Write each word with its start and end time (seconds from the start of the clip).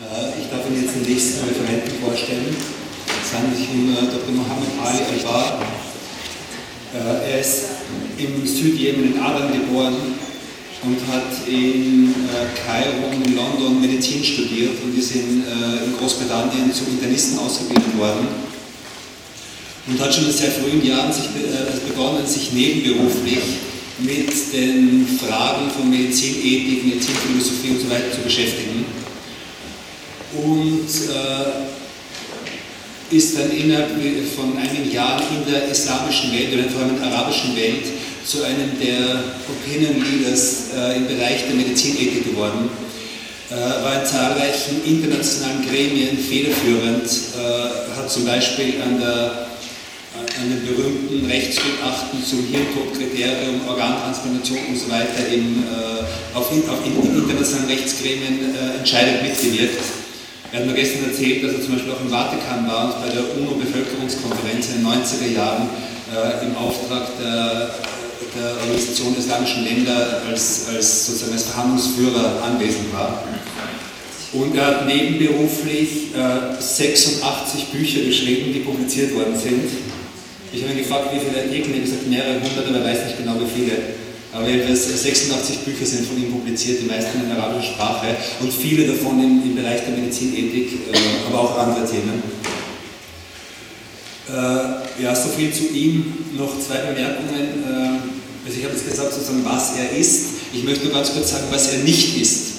Äh, 0.00 0.42
ich 0.42 0.50
darf 0.50 0.66
Ihnen 0.66 0.82
jetzt 0.82 0.96
den 0.96 1.06
nächsten 1.06 1.46
Referenten 1.46 1.94
vorstellen. 2.02 2.50
Es 2.50 3.30
handelt 3.30 3.56
sich 3.56 3.70
um 3.70 3.94
äh, 3.94 4.10
Dr. 4.10 4.34
Mohammed 4.34 4.74
Ali 4.82 4.98
Al-Bar. 5.06 5.62
Äh, 6.94 7.30
er 7.30 7.40
ist 7.40 7.62
im 8.18 8.46
Südjemen 8.46 9.14
in 9.14 9.20
Aden 9.20 9.52
geboren 9.52 9.94
und 10.82 10.98
hat 11.08 11.48
in 11.48 12.14
Kairo 12.66 13.08
und 13.10 13.26
in 13.26 13.36
London 13.36 13.80
Medizin 13.80 14.22
studiert 14.22 14.82
und 14.84 14.96
ist 14.98 15.14
in, 15.14 15.42
Großbritannien 15.98 16.72
zum 16.74 16.88
Internisten 16.88 17.38
ausgebildet 17.38 17.96
worden 17.96 18.28
und 19.86 19.98
hat 19.98 20.14
schon 20.14 20.26
in 20.26 20.32
sehr 20.32 20.50
frühen 20.50 20.84
Jahren 20.84 21.10
sich 21.10 21.24
begonnen, 21.88 22.26
sich 22.26 22.52
nebenberuflich 22.52 23.42
mit 24.00 24.52
den 24.52 25.08
Fragen 25.18 25.70
von 25.70 25.88
Medizinethik, 25.88 26.84
Medizinphilosophie 26.84 27.70
und 27.70 27.80
so 27.80 27.88
weiter 27.88 28.12
zu 28.12 28.20
beschäftigen 28.20 28.83
und 30.42 30.88
äh, 30.88 31.64
ist 33.14 33.38
dann 33.38 33.50
innerhalb 33.50 33.90
von 34.34 34.56
einigen 34.56 34.90
Jahren 34.90 35.22
in 35.30 35.44
der 35.52 35.68
islamischen 35.68 36.32
Welt 36.32 36.52
oder 36.54 36.64
vor 36.70 36.82
allem 36.82 36.96
in 36.96 37.02
der 37.02 37.12
arabischen 37.12 37.54
Welt 37.56 37.84
zu 38.24 38.42
einem 38.42 38.78
der 38.80 39.22
Opinion 39.48 40.02
Leaders 40.02 40.70
äh, 40.74 40.96
im 40.96 41.06
Bereich 41.06 41.46
der 41.46 41.54
Medizinethik 41.54 42.24
geworden, 42.24 42.70
äh, 43.50 43.54
war 43.54 44.00
in 44.00 44.06
zahlreichen 44.06 44.82
internationalen 44.84 45.66
Gremien 45.68 46.16
federführend, 46.18 47.04
äh, 47.04 47.96
hat 47.96 48.10
zum 48.10 48.24
Beispiel 48.24 48.80
an 48.82 48.98
der 48.98 49.48
an 50.14 50.48
den 50.48 50.64
berühmten 50.64 51.26
Rechtsgutachten 51.26 52.24
zum 52.24 52.46
Hirntodkriterium, 52.46 53.66
Organtransplantation 53.68 54.58
und 54.68 54.76
so 54.76 54.88
weiter 54.90 55.26
in, 55.28 55.64
äh, 55.64 56.36
auf, 56.36 56.50
auf 56.50 56.86
in, 56.86 57.10
in 57.10 57.18
internationalen 57.18 57.68
Rechtsgremien 57.68 58.54
äh, 58.54 58.78
entscheidend 58.78 59.22
mitgewirkt. 59.22 60.03
Er 60.54 60.60
hat 60.60 60.66
mir 60.68 60.74
gestern 60.74 61.10
erzählt, 61.10 61.42
dass 61.42 61.52
er 61.52 61.62
zum 61.62 61.74
Beispiel 61.74 61.90
auch 61.90 62.00
im 62.00 62.10
Vatikan 62.10 62.64
war 62.68 62.84
und 62.84 63.02
bei 63.02 63.10
der 63.10 63.26
UNO-Bevölkerungskonferenz 63.26 64.68
in 64.70 64.74
den 64.76 64.86
90er 64.86 65.34
Jahren 65.34 65.68
äh, 66.14 66.46
im 66.46 66.56
Auftrag 66.56 67.10
der, 67.18 67.74
der 68.38 68.54
Organisation 68.62 69.14
der 69.14 69.24
islamischen 69.24 69.64
Länder 69.64 70.22
als, 70.30 70.68
als, 70.68 71.06
sozusagen 71.06 71.32
als 71.32 71.50
Verhandlungsführer 71.50 72.40
anwesend 72.46 72.92
war. 72.92 73.24
Und 74.32 74.54
er 74.54 74.66
hat 74.66 74.86
nebenberuflich 74.86 76.14
äh, 76.14 76.62
86 76.62 77.72
Bücher 77.72 78.04
geschrieben, 78.04 78.52
die 78.54 78.60
publiziert 78.60 79.12
worden 79.12 79.34
sind. 79.36 79.66
Ich 80.52 80.62
habe 80.62 80.70
ihn 80.70 80.78
gefragt, 80.78 81.10
wie 81.14 81.18
viele 81.18 81.34
er 81.34 81.50
hat 81.50 81.82
gesagt 81.82 82.06
mehrere 82.06 82.34
hundert, 82.34 82.68
aber 82.68 82.78
er 82.78 82.84
weiß 82.94 83.06
nicht 83.06 83.18
genau 83.18 83.34
wie 83.42 83.50
viele. 83.50 84.03
Aber 84.34 84.46
86 84.46 85.58
Bücher 85.60 85.86
sind 85.86 86.08
von 86.08 86.18
ihm 86.18 86.32
publiziert, 86.32 86.80
die 86.82 86.86
meisten 86.86 87.22
in 87.24 87.30
arabischer 87.30 87.72
Sprache 87.72 88.16
und 88.40 88.52
viele 88.52 88.84
davon 88.88 89.22
im, 89.22 89.42
im 89.44 89.54
Bereich 89.54 89.82
der 89.86 89.96
Medizinethik, 89.96 90.72
äh, 90.92 91.28
aber 91.28 91.40
auch 91.40 91.58
andere 91.58 91.88
Themen. 91.88 92.20
Äh, 94.28 95.02
ja, 95.02 95.14
so 95.14 95.28
viel 95.28 95.52
zu 95.52 95.68
ihm. 95.72 96.12
Noch 96.36 96.58
zwei 96.58 96.78
Bemerkungen. 96.78 97.62
Äh, 97.62 98.46
also 98.46 98.58
ich 98.58 98.64
habe 98.64 98.74
jetzt 98.74 98.88
gesagt, 98.88 99.12
sozusagen, 99.12 99.44
was 99.44 99.76
er 99.76 99.96
ist. 99.96 100.26
Ich 100.52 100.64
möchte 100.64 100.86
nur 100.86 100.94
ganz 100.94 101.12
kurz 101.12 101.30
sagen, 101.30 101.44
was 101.50 101.72
er 101.72 101.78
nicht 101.80 102.20
ist. 102.20 102.54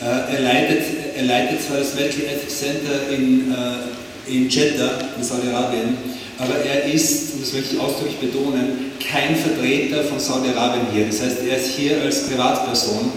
Äh, 0.00 0.34
er, 0.34 0.40
leitet, 0.40 0.82
er 1.14 1.24
leitet 1.24 1.62
zwar 1.62 1.78
das 1.78 1.94
Medical 1.94 2.24
Ethics 2.24 2.58
Center 2.58 3.08
in, 3.10 3.52
äh, 3.52 4.30
in 4.32 4.48
Jeddah, 4.48 4.98
in 5.16 5.22
Saudi-Arabien, 5.22 5.96
aber 6.42 6.56
er 6.64 6.92
ist, 6.92 7.34
und 7.34 7.42
das 7.42 7.52
möchte 7.52 7.76
ich 7.76 7.80
ausdrücklich 7.80 8.18
betonen, 8.18 8.90
kein 8.98 9.36
Vertreter 9.36 10.02
von 10.04 10.18
Saudi-Arabien 10.18 10.86
hier. 10.92 11.06
Das 11.06 11.22
heißt, 11.22 11.38
er 11.48 11.56
ist 11.56 11.76
hier 11.76 12.02
als 12.02 12.26
Privatperson 12.26 13.12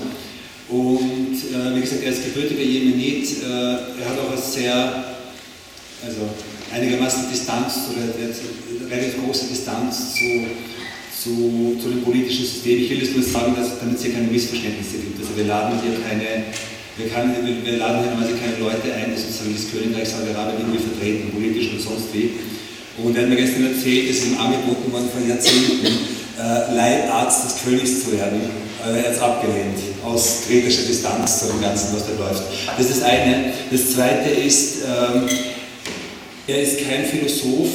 und 0.69 1.33
äh, 1.33 1.75
wie 1.75 1.81
gesagt, 1.81 2.03
er 2.03 2.11
ist 2.11 2.23
gebürtiger 2.23 2.61
Jemenit. 2.61 3.43
Äh, 3.43 4.01
er 4.01 4.09
hat 4.09 4.19
auch 4.19 4.31
eine 4.31 4.41
sehr, 4.41 5.05
also 6.05 6.21
einigermaßen 6.71 7.29
Distanz 7.31 7.89
oder 7.89 8.13
relativ 8.89 9.23
große 9.23 9.45
Distanz 9.47 10.13
zu, 10.13 10.45
zu, 11.23 11.77
zu 11.81 11.89
dem 11.89 12.03
politischen 12.03 12.45
System. 12.45 12.79
Ich 12.79 12.89
will 12.91 12.99
das 12.99 13.09
nur 13.09 13.23
sagen, 13.23 13.55
dass, 13.55 13.79
damit 13.79 13.97
es 13.97 14.03
hier 14.03 14.13
keine 14.13 14.27
Missverständnisse 14.27 14.97
gibt. 14.97 15.19
Also 15.19 15.35
wir 15.35 15.45
laden 15.45 15.81
hier 15.81 15.97
keine 16.07 16.45
wir, 16.97 17.09
kann, 17.09 17.35
wir 17.43 17.77
laden 17.77 18.03
hier 18.03 18.11
normalerweise 18.11 18.39
keine 18.39 18.57
Leute 18.57 18.93
ein, 18.93 19.11
die 19.11 19.19
sozusagen 19.19 19.51
das 19.51 19.67
Königreich 19.67 20.07
Saudi-Arabien 20.07 20.61
irgendwie 20.61 20.79
vertreten, 20.79 21.31
politisch 21.31 21.73
und 21.73 21.81
sonst 21.81 22.13
wie. 22.13 22.54
Und 22.97 23.15
er 23.15 23.23
hat 23.23 23.29
mir 23.29 23.35
gestern 23.35 23.73
erzählt, 23.73 24.09
es 24.09 24.17
ist 24.17 24.27
ihm 24.27 24.37
angeboten 24.37 24.91
worden 24.91 25.09
vor 25.11 25.27
Jahrzehnten, 25.27 25.85
äh, 25.85 26.75
Leibarzt 26.75 27.45
des 27.45 27.63
Königs 27.63 28.05
zu 28.05 28.13
werden. 28.13 28.41
Aber 28.83 28.97
er 28.97 29.09
hat 29.09 29.15
es 29.15 29.21
abgelehnt, 29.21 29.79
aus 30.03 30.43
kritischer 30.47 30.83
Distanz 30.83 31.39
zu 31.39 31.47
dem 31.47 31.61
Ganzen, 31.61 31.93
was 31.93 32.05
da 32.05 32.23
läuft. 32.23 32.43
Das 32.77 32.85
ist 32.85 33.01
das 33.01 33.03
eine. 33.03 33.53
Das 33.71 33.91
zweite 33.91 34.29
ist, 34.29 34.75
ähm, 34.85 35.27
er 36.47 36.61
ist 36.61 36.87
kein 36.87 37.05
Philosoph 37.05 37.69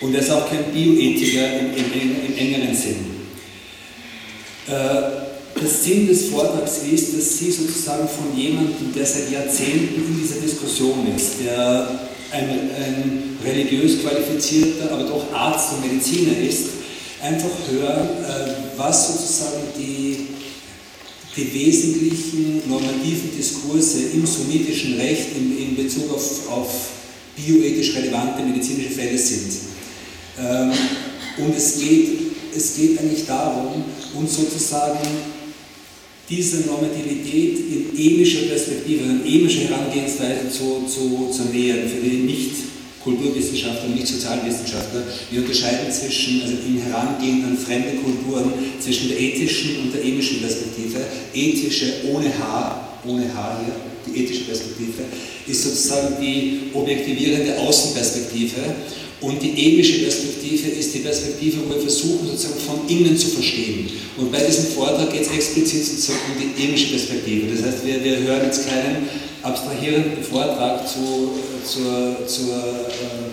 und 0.00 0.14
er 0.14 0.20
ist 0.20 0.30
auch 0.30 0.48
kein 0.48 0.64
Bioethiker 0.72 1.58
im, 1.58 1.74
im, 1.74 2.16
im 2.26 2.38
engeren 2.38 2.76
Sinn. 2.76 3.06
Äh, 4.68 5.22
der 5.60 5.68
Sinn 5.68 6.06
des 6.06 6.26
Vortrags 6.26 6.78
ist, 6.90 7.16
dass 7.16 7.38
Sie 7.38 7.50
sozusagen 7.50 8.08
von 8.08 8.36
jemandem, 8.36 8.92
der 8.94 9.06
seit 9.06 9.30
Jahrzehnten 9.30 9.94
in 9.94 10.20
dieser 10.20 10.40
Diskussion 10.40 11.06
ist, 11.14 11.44
der 11.44 11.88
ein, 12.32 12.48
ein 12.48 13.38
religiös 13.44 14.00
qualifizierter, 14.02 14.90
aber 14.92 15.04
doch 15.04 15.32
Arzt 15.32 15.74
und 15.74 15.86
Mediziner 15.86 16.38
ist, 16.38 16.64
einfach 17.22 17.50
hören, 17.70 18.08
äh, 18.24 18.52
was 18.76 19.08
sozusagen 19.08 19.62
die, 19.78 20.26
die 21.36 21.54
wesentlichen 21.54 22.62
normativen 22.68 23.30
Diskurse 23.36 24.02
im 24.14 24.26
sunnitischen 24.26 24.96
Recht 24.96 25.28
in, 25.36 25.56
in 25.56 25.76
Bezug 25.76 26.12
auf, 26.12 26.50
auf 26.50 26.88
bioethisch 27.36 27.94
relevante 27.94 28.42
medizinische 28.42 28.90
Fälle 28.90 29.16
sind. 29.16 29.52
Ähm, 30.38 30.72
und 31.38 31.56
es 31.56 31.78
geht, 31.78 32.18
es 32.54 32.76
geht 32.76 32.98
eigentlich 32.98 33.26
darum, 33.26 33.84
uns 34.14 34.36
sozusagen 34.36 34.98
diese 36.28 36.66
Normativität 36.66 37.58
in 37.58 37.98
emischer 37.98 38.46
Perspektive, 38.46 39.04
in 39.04 39.26
emischer 39.26 39.68
Herangehensweise 39.68 40.50
zu, 40.50 40.86
zu, 40.86 41.30
zu 41.30 41.44
nähern, 41.52 41.88
für 41.88 42.00
die 42.00 42.16
nicht 42.18 42.52
Kulturwissenschaftler 43.02 43.86
und 43.86 43.96
nicht 43.96 44.06
Sozialwissenschaftler. 44.06 45.02
Wir 45.30 45.40
unterscheiden 45.40 45.90
zwischen, 45.90 46.42
also 46.42 46.54
im 46.66 46.80
Herangehen 46.80 47.44
an 47.44 47.58
fremde 47.58 47.98
Kulturen, 48.02 48.52
zwischen 48.80 49.08
der 49.08 49.20
ethischen 49.20 49.80
und 49.80 49.94
der 49.94 50.04
emischen 50.04 50.40
Perspektive. 50.40 51.00
Ethische 51.34 51.94
ohne 52.12 52.28
H, 52.38 53.00
ohne 53.06 53.34
H 53.34 53.60
hier, 53.64 53.74
die 54.06 54.22
ethische 54.22 54.44
Perspektive, 54.44 55.02
ist 55.46 55.62
sozusagen 55.64 56.16
die 56.20 56.70
objektivierende 56.72 57.58
Außenperspektive 57.58 58.60
und 59.22 59.40
die 59.40 59.50
emische 59.50 60.00
Perspektive 60.00 60.68
ist 60.68 60.94
die 60.94 60.98
Perspektive, 60.98 61.58
wo 61.64 61.74
wir 61.74 61.80
versuchen, 61.80 62.26
sozusagen 62.26 62.60
von 62.60 62.88
innen 62.88 63.16
zu 63.16 63.28
verstehen. 63.28 63.88
Und 64.16 64.32
bei 64.32 64.40
diesem 64.40 64.66
Vortrag 64.66 65.12
geht 65.12 65.22
es 65.22 65.30
explizit 65.30 65.84
sozusagen 65.84 66.18
um 66.34 66.42
die 66.42 66.64
emische 66.64 66.88
Perspektive. 66.88 67.54
Das 67.54 67.64
heißt, 67.64 67.86
wir, 67.86 68.02
wir 68.02 68.18
hören 68.18 68.46
jetzt 68.46 68.68
keinen 68.68 69.08
abstrahierenden 69.42 70.24
Vortrag 70.24 70.88
zu, 70.88 71.34
zur, 71.64 72.26
zur, 72.26 72.56
äh, 72.56 73.30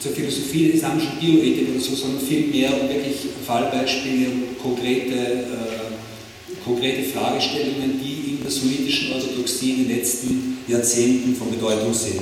zur 0.00 0.12
Philosophie 0.12 0.68
der 0.68 0.74
islamischen 0.74 1.18
Bioethik 1.20 1.68
oder 1.74 1.80
so, 1.80 1.94
sondern 1.94 2.26
vielmehr 2.26 2.70
um 2.80 2.88
wirklich 2.88 3.16
Fallbeispiele, 3.46 4.26
konkrete, 4.62 5.14
äh, 5.14 6.64
konkrete 6.64 7.02
Fragestellungen, 7.10 8.00
die 8.02 8.30
in 8.30 8.42
der 8.42 8.50
sunnitischen 8.50 9.12
Orthodoxie 9.12 9.70
in 9.72 9.88
den 9.88 9.98
letzten 9.98 10.58
Jahrzehnten 10.66 11.34
von 11.34 11.50
Bedeutung 11.50 11.92
sind. 11.92 12.20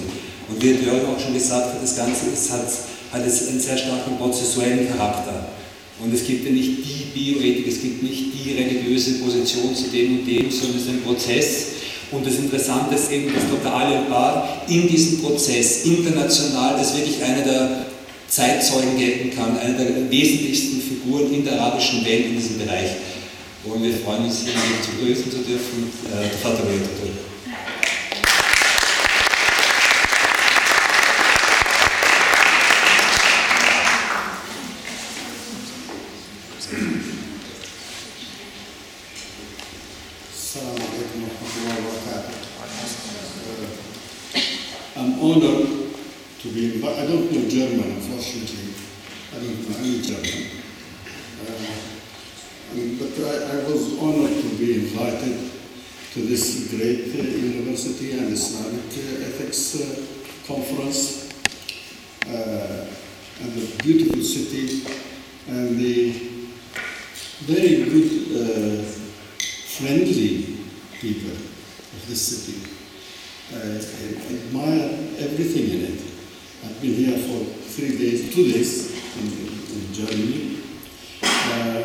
Und 0.48 0.62
wie 0.62 0.84
Jörg 0.84 1.04
auch 1.08 1.20
schon 1.20 1.34
gesagt 1.34 1.74
hat, 1.74 1.82
das 1.82 1.96
Ganze 1.96 2.26
ist, 2.32 2.52
hat, 2.52 2.66
hat 3.12 3.26
es 3.26 3.48
einen 3.48 3.60
sehr 3.60 3.78
starken 3.78 4.18
prozessuellen 4.18 4.88
Charakter. 4.88 5.48
Und 6.02 6.12
es 6.12 6.26
gibt 6.26 6.44
ja 6.44 6.52
nicht 6.52 6.78
die 6.78 7.06
Bioethik, 7.14 7.68
es 7.68 7.80
gibt 7.80 8.02
nicht 8.02 8.24
die 8.34 8.52
religiöse 8.52 9.14
Position 9.14 9.74
zu 9.74 9.84
dem 9.84 10.18
und 10.18 10.26
dem, 10.26 10.50
sondern 10.50 10.76
es 10.76 10.82
ist 10.82 10.88
ein 10.88 11.02
Prozess. 11.02 11.66
Und 12.10 12.26
das 12.26 12.34
Interessante 12.34 12.94
ist 12.94 13.10
eben, 13.10 13.32
dass 13.32 13.44
Dr. 13.48 13.72
Ali 13.72 14.08
Bar 14.08 14.64
in 14.68 14.88
diesem 14.88 15.22
Prozess 15.22 15.84
international 15.84 16.74
als 16.74 16.94
wirklich 16.96 17.22
einer 17.22 17.42
der 17.42 17.86
Zeitzeugen 18.28 18.98
gelten 18.98 19.34
kann, 19.34 19.58
einer 19.58 19.78
der 19.78 20.10
wesentlichsten 20.10 20.80
Figuren 20.80 21.32
in 21.32 21.44
der 21.44 21.60
arabischen 21.60 22.04
Welt 22.04 22.26
in 22.26 22.36
diesem 22.36 22.58
Bereich. 22.58 22.90
Und 23.64 23.82
wir 23.82 23.94
freuen 23.94 24.24
uns, 24.24 24.42
hier 24.44 24.52
begrüßen 24.98 25.30
zu 25.30 25.38
dürfen, 25.38 25.90
äh, 26.12 26.28
Vater 26.42 26.64
Retor. 26.64 27.33
Germany. 80.06 80.58
Uh, 81.22 81.82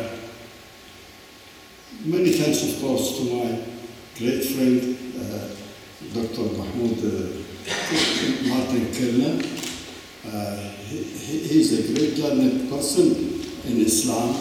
many 2.04 2.32
thanks, 2.32 2.62
of 2.74 2.80
course, 2.80 3.16
to 3.18 3.24
my 3.24 3.60
great 4.18 4.44
friend, 4.44 4.96
uh, 5.18 5.48
Dr. 6.14 6.42
Mahmoud 6.56 6.98
uh, 6.98 8.48
Martin 8.48 8.92
Kellner. 8.92 9.42
Uh, 10.26 10.56
he, 10.88 11.02
he- 11.02 11.48
he's 11.48 11.72
a 11.78 11.94
great 11.94 12.18
learned 12.18 12.68
person 12.70 13.06
in 13.64 13.80
Islam, 13.80 14.34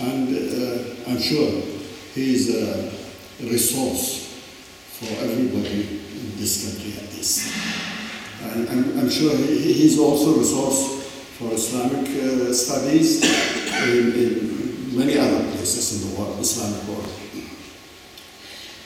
and 0.00 0.28
uh, 0.28 1.10
I'm 1.10 1.20
sure 1.20 1.62
he's 2.14 2.54
a 2.54 2.90
resource 3.42 4.24
for 4.98 5.06
everybody 5.24 5.82
in 5.82 6.36
this 6.36 6.64
country 6.64 6.92
at 7.02 7.14
least. 7.14 7.52
And 8.42 8.68
I'm, 8.68 8.98
I'm 9.00 9.10
sure 9.10 9.34
he, 9.36 9.58
he- 9.58 9.72
he's 9.74 9.98
also 9.98 10.34
a 10.34 10.38
resource 10.38 10.95
for 11.38 11.52
Islamic 11.52 12.08
uh, 12.08 12.52
studies 12.52 13.22
in, 13.84 14.12
in 14.14 14.96
many 14.96 15.18
other 15.18 15.42
places 15.52 16.02
in 16.02 16.10
the 16.10 16.16
world, 16.20 16.40
Islamic 16.40 16.82
world. 16.88 17.08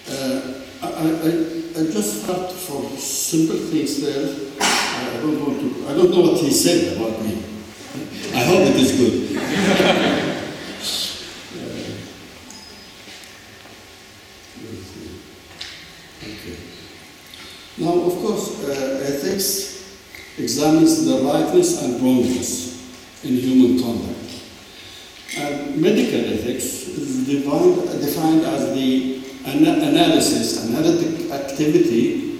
Uh, 0.08 0.62
I, 0.82 0.88
I, 0.88 1.06
I- 1.06 1.61
just 1.93 2.25
start 2.25 2.50
for 2.52 2.82
simple 2.99 3.56
things 3.56 4.02
there. 4.02 4.26
I 4.61 5.17
don't 5.23 5.41
want 5.41 5.61
to, 5.61 5.88
I 5.88 5.94
don't 5.94 6.11
know 6.11 6.20
what 6.32 6.38
he 6.41 6.50
said 6.50 6.97
about 6.97 7.23
me. 7.23 7.43
I 8.35 8.44
hope 8.44 8.61
it 8.69 8.76
is 8.76 8.93
good. 8.99 10.31
Okay. 16.23 16.56
Now, 17.79 17.93
of 17.94 18.12
course, 18.20 18.62
uh, 18.64 19.00
ethics 19.03 19.69
examines 20.43 21.05
the 21.05 21.23
rightness 21.23 21.83
and 21.83 22.01
wrongness 22.03 23.25
in 23.25 23.35
human 23.37 23.83
conduct. 23.83 24.17
And 25.37 25.77
medical 25.81 26.21
ethics 26.21 26.89
is 26.89 27.27
defined, 27.27 27.77
defined 28.01 28.43
as 28.43 28.75
the 28.75 29.23
ana- 29.47 29.89
analysis, 29.89 30.69
analytic 30.69 31.31
activity 31.31 32.31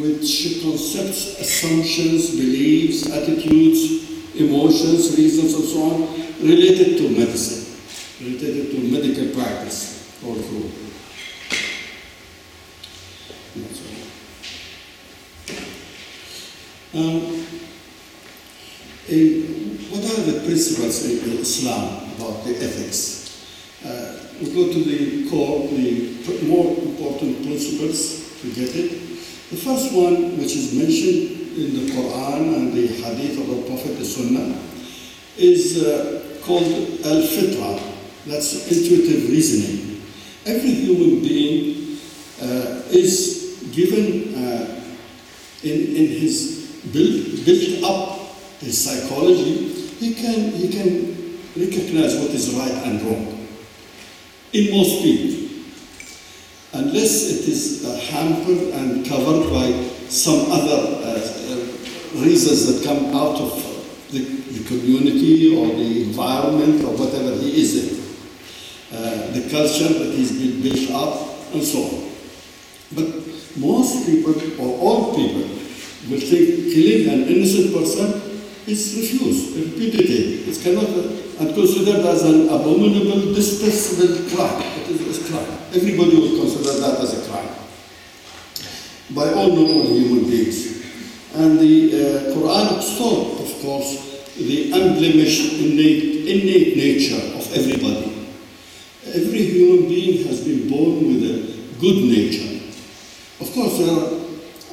which 0.00 0.60
concepts, 0.62 1.40
assumptions, 1.40 2.30
beliefs, 2.30 3.10
attitudes, 3.10 4.10
emotions, 4.34 5.16
reasons, 5.16 5.54
and 5.54 5.64
so 5.64 5.82
on 5.82 6.00
related 6.46 6.98
to 6.98 7.08
medicine, 7.10 7.76
related 8.20 8.70
to 8.70 8.78
medical 8.90 9.28
practice 9.34 10.18
or 10.24 10.34
through. 10.34 10.70
That's 13.56 13.80
all. 13.80 13.90
Um, 16.92 17.46
what 19.90 20.02
are 20.02 20.22
the 20.26 20.42
principles 20.44 21.04
in 21.06 21.38
Islam 21.38 22.10
about 22.16 22.42
the 22.44 22.50
ethics? 22.56 23.46
Uh, 23.84 24.26
we 24.40 24.52
go 24.52 24.72
to 24.72 24.84
the 24.84 25.30
core, 25.30 25.68
the 25.68 26.46
more 26.46 26.76
important 26.78 27.42
principles 27.46 28.40
to 28.40 28.48
get 28.52 28.74
it. 28.74 28.90
The 29.50 29.56
first 29.56 29.92
one, 29.92 30.36
which 30.36 30.56
is 30.56 30.74
mentioned 30.74 31.56
in 31.56 31.86
the 31.86 31.92
Quran 31.92 32.54
and 32.56 32.72
the 32.72 32.88
Hadith 32.88 33.38
of 33.38 33.46
the 33.46 33.62
Prophet, 33.68 33.96
the 33.96 34.04
Sunnah, 34.04 34.58
is 35.36 35.84
uh, 35.84 36.38
called 36.42 36.64
al-fitra. 37.04 37.80
That's 38.26 38.66
intuitive 38.66 39.28
reasoning. 39.30 40.02
Every 40.44 40.70
human 40.70 41.20
being 41.20 41.98
uh, 42.42 42.82
is 42.90 43.70
given 43.72 44.34
uh, 44.34 44.82
in, 45.62 45.80
in 45.96 46.06
his 46.20 46.59
built, 46.92 47.44
built 47.44 47.84
up 47.84 48.20
his 48.60 48.84
psychology, 48.84 49.68
he 50.00 50.14
can, 50.14 50.52
he 50.52 50.68
can 50.68 51.38
recognize 51.56 52.16
what 52.16 52.30
is 52.30 52.54
right 52.54 52.72
and 52.86 53.02
wrong. 53.02 53.46
In 54.52 54.70
most 54.70 55.02
people. 55.02 55.48
Unless 56.72 57.30
it 57.30 57.48
is 57.48 57.84
uh, 57.84 57.98
hampered 58.12 58.74
and 58.74 59.04
covered 59.06 59.50
by 59.50 59.72
some 60.08 60.50
other 60.50 61.02
uh, 61.02 61.18
uh, 61.18 62.22
reasons 62.22 62.66
that 62.66 62.84
come 62.84 63.06
out 63.14 63.40
of 63.40 63.70
the, 64.10 64.20
the 64.20 64.64
community 64.64 65.56
or 65.56 65.66
the 65.66 66.04
environment 66.04 66.84
or 66.84 66.96
whatever 66.96 67.34
he 67.36 67.60
is 67.60 67.76
in. 67.76 68.00
Uh, 68.92 69.30
the 69.32 69.48
culture 69.50 69.92
that 69.92 70.12
he's 70.14 70.32
been 70.32 70.62
built 70.62 70.90
up 70.90 71.54
and 71.54 71.62
so 71.62 71.82
on. 71.82 72.10
But 72.92 73.06
most 73.56 74.06
people, 74.06 74.34
or 74.60 74.78
all 74.80 75.14
people, 75.14 75.59
will 76.08 76.20
think 76.20 76.72
killing 76.72 77.08
an 77.12 77.28
innocent 77.28 77.74
person 77.74 78.40
is 78.66 78.96
refused, 78.96 79.56
repudiated. 79.56 80.48
It 80.48 80.60
cannot, 80.62 80.88
and 81.40 81.54
considered 81.54 82.06
as 82.06 82.22
an 82.24 82.48
abominable, 82.48 83.34
detestable 83.34 84.28
crime. 84.30 84.62
It 84.80 84.90
is 84.90 85.24
a 85.24 85.32
crime. 85.32 85.58
Everybody 85.74 86.16
will 86.16 86.40
consider 86.40 86.78
that 86.80 87.00
as 87.00 87.18
a 87.18 87.30
crime. 87.30 87.48
By 89.14 89.32
all 89.32 89.48
normal 89.48 89.86
human 89.86 90.24
beings. 90.30 90.80
And 91.34 91.58
the 91.58 91.94
uh, 91.94 92.34
Quran 92.34 92.76
extols, 92.76 93.40
of 93.40 93.62
course, 93.62 94.34
the 94.36 94.72
unblemished 94.72 95.60
innate, 95.60 96.26
innate 96.26 96.76
nature 96.76 97.36
of 97.36 97.52
everybody. 97.52 98.28
Every 99.06 99.42
human 99.42 99.88
being 99.88 100.26
has 100.26 100.44
been 100.44 100.68
born 100.68 101.06
with 101.06 101.22
a 101.24 101.78
good 101.80 102.04
nature. 102.04 102.64
Of 103.40 103.52
course, 103.52 103.78
there 103.78 103.90
are 103.90 104.20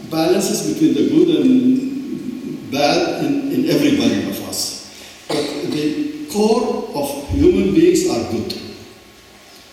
balances 0.10 0.67
between 0.78 0.94
the 0.94 1.10
good 1.10 1.42
and 1.42 2.72
bad 2.72 3.26
in, 3.26 3.52
in 3.52 3.70
everybody 3.70 4.30
of 4.30 4.48
us. 4.48 5.26
But 5.28 5.42
the 5.72 6.28
core 6.32 6.90
of 6.94 7.28
human 7.30 7.74
beings 7.74 8.08
are 8.08 8.32
good. 8.32 8.54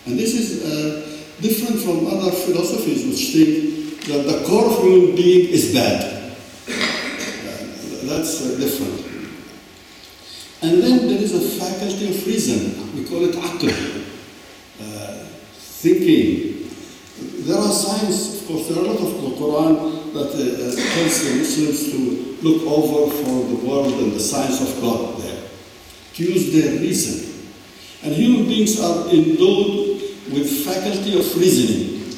And 0.05 0.17
this 0.17 0.33
is 0.33 0.63
uh, 0.65 1.05
different 1.41 1.81
from 1.81 2.07
other 2.07 2.31
philosophies 2.31 3.05
which 3.05 3.33
think 3.33 4.01
that 4.05 4.23
the 4.25 4.45
core 4.47 4.65
of 4.65 4.83
human 4.83 5.15
being 5.15 5.49
is 5.49 5.73
bad. 5.73 6.33
Uh, 6.67 6.75
that's 8.07 8.41
uh, 8.41 8.57
different. 8.57 9.05
And 10.61 10.81
then 10.81 11.07
there 11.07 11.21
is 11.21 11.33
a 11.35 11.59
faculty 11.59 12.09
of 12.09 12.25
reason. 12.25 12.95
We 12.95 13.05
call 13.05 13.23
it 13.25 13.35
aql, 13.35 14.05
uh, 14.81 15.25
thinking. 15.53 16.53
There 17.45 17.57
are 17.57 17.71
signs, 17.71 18.41
of 18.41 18.47
course, 18.47 18.67
there 18.67 18.77
are 18.79 18.85
a 18.85 18.91
lot 18.91 19.01
of 19.01 19.21
the 19.21 19.29
Quran 19.37 19.95
that 20.15 20.31
uh, 20.31 20.63
uh, 20.63 20.71
Muslims 21.57 21.91
to 21.91 22.47
look 22.47 22.63
over 22.63 23.11
for 23.11 23.47
the 23.47 23.65
world 23.65 23.93
and 23.93 24.11
the 24.11 24.19
signs 24.19 24.61
of 24.61 24.81
God 24.81 25.17
there, 25.21 25.43
to 26.15 26.23
use 26.23 26.51
their 26.51 26.79
reason. 26.79 27.45
And 28.03 28.13
human 28.13 28.45
beings 28.45 28.79
are 28.79 29.07
endowed 29.09 30.01
with 30.31 30.65
faculty 30.65 31.17
of 31.17 31.35
reasoning, 31.37 32.11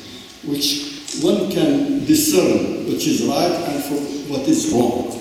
which 0.46 1.04
one 1.22 1.52
can 1.52 2.06
discern 2.06 2.88
which 2.88 3.08
is 3.08 3.26
right 3.26 3.52
and 3.52 3.84
for 3.84 3.96
what 4.32 4.48
is 4.48 4.72
wrong. 4.72 5.14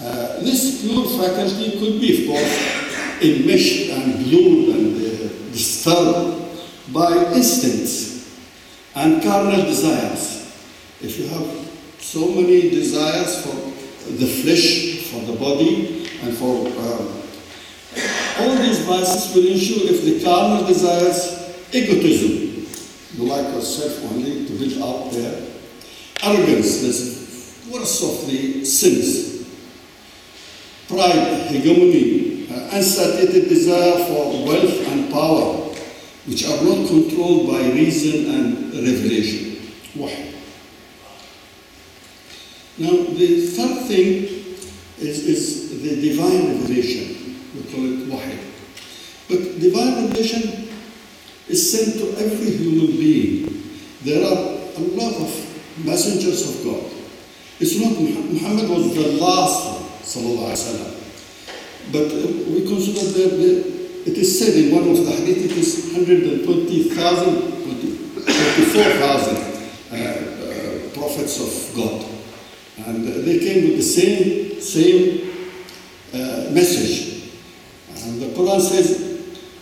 Uh, 0.00 0.40
this 0.40 0.82
pure 0.82 1.04
faculty 1.04 1.72
could 1.78 2.00
be, 2.00 2.22
of 2.22 2.30
course, 2.30 3.22
enmeshed 3.22 3.90
and 3.90 4.24
blurred 4.24 4.76
and 4.76 4.96
uh, 4.96 5.28
disturbed 5.52 6.58
by 6.92 7.32
instincts 7.34 8.38
and 8.94 9.22
carnal 9.22 9.62
desires. 9.64 10.40
If 11.00 11.18
you 11.18 11.28
have 11.28 11.71
so 12.12 12.28
many 12.28 12.68
desires 12.68 13.40
for 13.40 13.56
the 14.12 14.26
flesh, 14.26 15.08
for 15.08 15.24
the 15.24 15.32
body, 15.32 16.10
and 16.20 16.36
for 16.36 16.68
um, 16.68 17.08
all 18.38 18.54
these 18.58 18.80
vices 18.80 19.34
will 19.34 19.46
ensure 19.46 19.90
if 19.90 20.04
the 20.04 20.22
carnal 20.22 20.66
desires, 20.66 21.56
egotism, 21.72 22.66
you 23.16 23.24
like 23.24 23.46
yourself 23.54 24.12
only 24.12 24.44
to 24.44 24.52
build 24.58 24.82
up 24.82 25.10
there, 25.12 25.42
arrogance, 26.22 26.82
this 26.82 27.66
worst 27.72 28.04
of 28.04 28.26
the 28.30 28.62
sins, 28.62 29.48
pride, 30.88 31.46
hegemony, 31.48 32.46
uh, 32.50 32.76
unsatiated 32.76 33.48
desire 33.48 34.04
for 34.04 34.46
wealth 34.46 34.86
and 34.88 35.10
power, 35.10 35.54
which 36.26 36.44
are 36.44 36.62
not 36.62 36.86
controlled 36.88 37.50
by 37.50 37.70
reason 37.72 38.34
and 38.34 38.74
revelation. 38.74 39.56
Wahy? 39.96 40.41
Now, 42.78 42.90
the 42.90 43.46
third 43.48 43.86
thing 43.86 44.24
is, 44.98 45.26
is 45.28 45.82
the 45.82 46.00
divine 46.00 46.58
revelation. 46.58 47.36
We 47.54 47.62
call 47.70 47.84
it 47.84 48.08
wahy. 48.08 48.38
But 49.28 49.60
divine 49.60 50.04
revelation 50.06 50.68
is 51.48 51.60
sent 51.70 51.98
to 52.00 52.06
every 52.24 52.50
human 52.56 52.86
being. 52.96 53.62
There 54.02 54.24
are 54.24 54.36
a 54.76 54.80
lot 54.96 55.14
of 55.14 55.84
messengers 55.84 56.48
of 56.48 56.64
God. 56.64 56.90
It's 57.60 57.78
not 57.78 57.92
Muhammad 57.92 58.68
was 58.70 58.94
the 58.94 59.08
last 59.22 59.66
one, 59.66 59.82
sallallahu 60.02 60.50
alaihi. 60.50 60.92
But 61.92 62.06
uh, 62.10 62.26
we 62.50 62.66
consider 62.66 63.04
that 63.06 63.36
the, 63.36 63.50
it 64.10 64.16
is 64.18 64.38
said 64.38 64.54
in 64.56 64.74
one 64.74 64.88
of 64.88 64.96
the 65.04 65.12
hadith 65.12 65.44
it 65.44 65.56
is 65.56 65.92
120,000, 65.92 67.62
24,000 68.24 69.36
uh, 69.36 69.94
uh, 69.94 70.90
prophets 70.94 71.38
of 71.38 71.76
God. 71.76 72.11
And 72.78 73.06
they 73.06 73.38
came 73.38 73.68
with 73.68 73.76
the 73.76 73.82
same, 73.82 74.60
same 74.60 75.30
uh, 76.14 76.50
message. 76.50 77.32
And 78.04 78.20
the 78.20 78.26
Quran 78.26 78.60
says, 78.60 79.12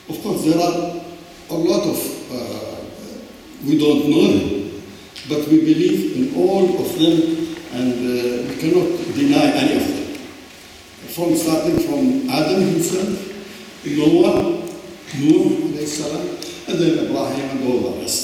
of 0.09 0.23
course, 0.23 0.45
there 0.45 0.59
are 0.59 1.03
a 1.51 1.55
lot 1.55 1.87
of, 1.89 1.99
uh, 2.33 2.77
we 3.65 3.79
don't 3.79 4.09
know 4.11 4.27
them, 4.33 4.83
but 5.29 5.49
we 5.49 5.61
believe 5.61 6.17
in 6.17 6.35
all 6.37 6.65
of 6.81 6.99
them 6.99 7.57
and 7.73 7.93
uh, 7.93 8.49
we 8.49 8.57
cannot 8.57 9.15
deny 9.15 9.47
any 9.53 9.77
of 9.77 9.87
them. 9.87 10.15
From 11.15 11.37
starting 11.37 11.79
from 11.81 12.31
Adam 12.31 12.63
himself, 12.63 13.27
Noah, 13.85 14.67
Noah, 15.19 15.71
and 16.71 16.79
then 16.79 17.07
Abraham 17.07 17.59
and 17.59 17.67
all 17.67 17.81
the 17.93 18.01
rest. 18.01 18.20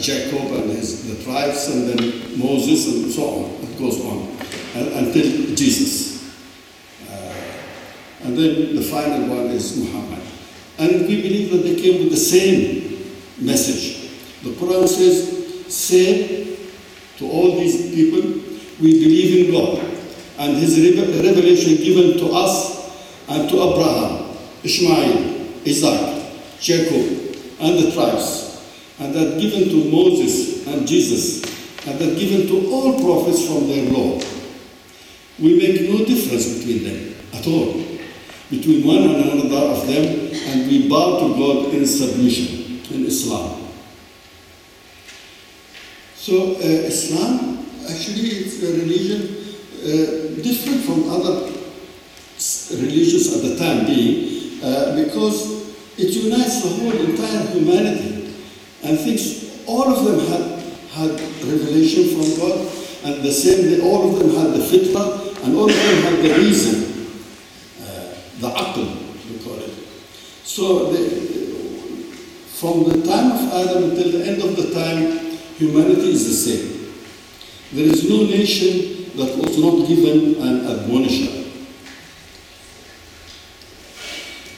Jacob 0.00 0.52
and 0.52 0.70
his, 0.70 1.06
the 1.06 1.24
tribes, 1.24 1.68
and 1.68 1.88
then 1.88 2.38
Moses, 2.38 2.86
and 2.88 3.12
so 3.12 3.22
on. 3.24 3.50
It 3.62 3.78
goes 3.78 4.00
on 4.04 4.28
until 4.74 5.54
Jesus. 5.54 6.36
Uh, 7.08 7.34
and 8.24 8.38
then 8.38 8.76
the 8.76 8.82
final 8.82 9.28
one 9.28 9.46
is 9.46 9.76
Muhammad. 9.76 10.22
And 10.78 11.08
we 11.08 11.20
believe 11.22 11.50
that 11.50 11.58
they 11.58 11.80
came 11.80 12.04
with 12.04 12.10
the 12.10 12.16
same 12.16 13.14
message. 13.38 14.10
The 14.42 14.50
Quran 14.50 14.86
says, 14.86 15.66
say 15.74 16.56
to 17.18 17.28
all 17.28 17.56
these 17.58 17.94
people, 17.94 18.20
we 18.80 18.92
believe 18.92 19.46
in 19.46 19.52
God 19.52 19.78
and 20.38 20.56
his 20.56 20.78
revelation 20.78 21.76
given 21.76 22.16
to 22.18 22.32
us 22.32 23.26
and 23.28 23.48
to 23.50 23.56
Abraham, 23.56 24.36
Ishmael, 24.62 25.48
Isaac, 25.66 26.32
Jacob, 26.60 27.36
and 27.60 27.78
the 27.78 27.90
tribes 27.92 28.47
and 28.98 29.14
that 29.14 29.40
given 29.40 29.68
to 29.68 29.90
Moses 29.90 30.66
and 30.66 30.86
Jesus, 30.86 31.42
and 31.86 31.98
that 31.98 32.18
given 32.18 32.46
to 32.48 32.70
all 32.70 33.00
prophets 33.00 33.46
from 33.46 33.68
their 33.68 33.90
Lord. 33.90 34.24
We 35.38 35.56
make 35.56 35.88
no 35.88 36.04
difference 36.04 36.58
between 36.58 36.82
them 36.82 37.14
at 37.32 37.46
all, 37.46 37.74
between 38.50 38.84
one 38.84 38.98
and 38.98 39.30
another 39.30 39.72
of 39.72 39.86
them, 39.86 40.30
and 40.32 40.68
we 40.68 40.88
bow 40.88 41.20
to 41.20 41.34
God 41.38 41.74
in 41.74 41.86
submission 41.86 42.82
in 42.92 43.06
Islam. 43.06 43.68
So 46.16 46.56
uh, 46.56 46.90
Islam 46.90 47.64
actually 47.88 48.28
is 48.28 48.62
a 48.64 48.82
religion 48.82 49.38
uh, 49.80 50.42
different 50.42 50.82
from 50.84 51.08
other 51.08 51.52
religions 52.76 53.32
at 53.32 53.42
the 53.42 53.56
time 53.56 53.86
being, 53.86 54.60
uh, 54.62 54.96
because 54.96 55.68
it 55.96 56.10
unites 56.10 56.62
the 56.62 56.68
whole 56.68 56.92
entire 56.92 57.46
humanity 57.52 58.17
and 58.88 58.98
thinks 58.98 59.66
all 59.66 59.84
of 59.84 60.04
them 60.04 60.18
had, 60.26 60.42
had 60.96 61.10
revelation 61.44 62.08
from 62.16 62.40
God, 62.40 62.58
and 63.04 63.22
the 63.22 63.30
same, 63.30 63.82
all 63.84 64.08
of 64.10 64.18
them 64.18 64.30
had 64.30 64.54
the 64.58 64.64
fitrah, 64.64 65.44
and 65.44 65.54
all 65.54 65.68
of 65.68 65.76
them 65.76 66.02
had 66.02 66.16
the 66.24 66.34
reason, 66.38 67.12
uh, 67.82 68.14
the 68.40 68.48
aql, 68.48 69.30
we 69.30 69.38
call 69.44 69.58
it. 69.58 69.70
So 70.44 70.88
from 72.58 72.84
the 72.88 73.06
time 73.06 73.30
of 73.32 73.52
Adam 73.52 73.90
until 73.90 74.10
the 74.10 74.26
end 74.26 74.42
of 74.42 74.56
the 74.56 74.72
time, 74.74 75.36
humanity 75.58 76.10
is 76.10 76.26
the 76.26 76.34
same. 76.34 76.94
There 77.72 77.84
is 77.84 78.08
no 78.08 78.24
nation 78.24 79.12
that 79.16 79.36
was 79.36 79.58
not 79.58 79.86
given 79.86 80.40
an 80.42 80.66
admonisher. 80.66 81.44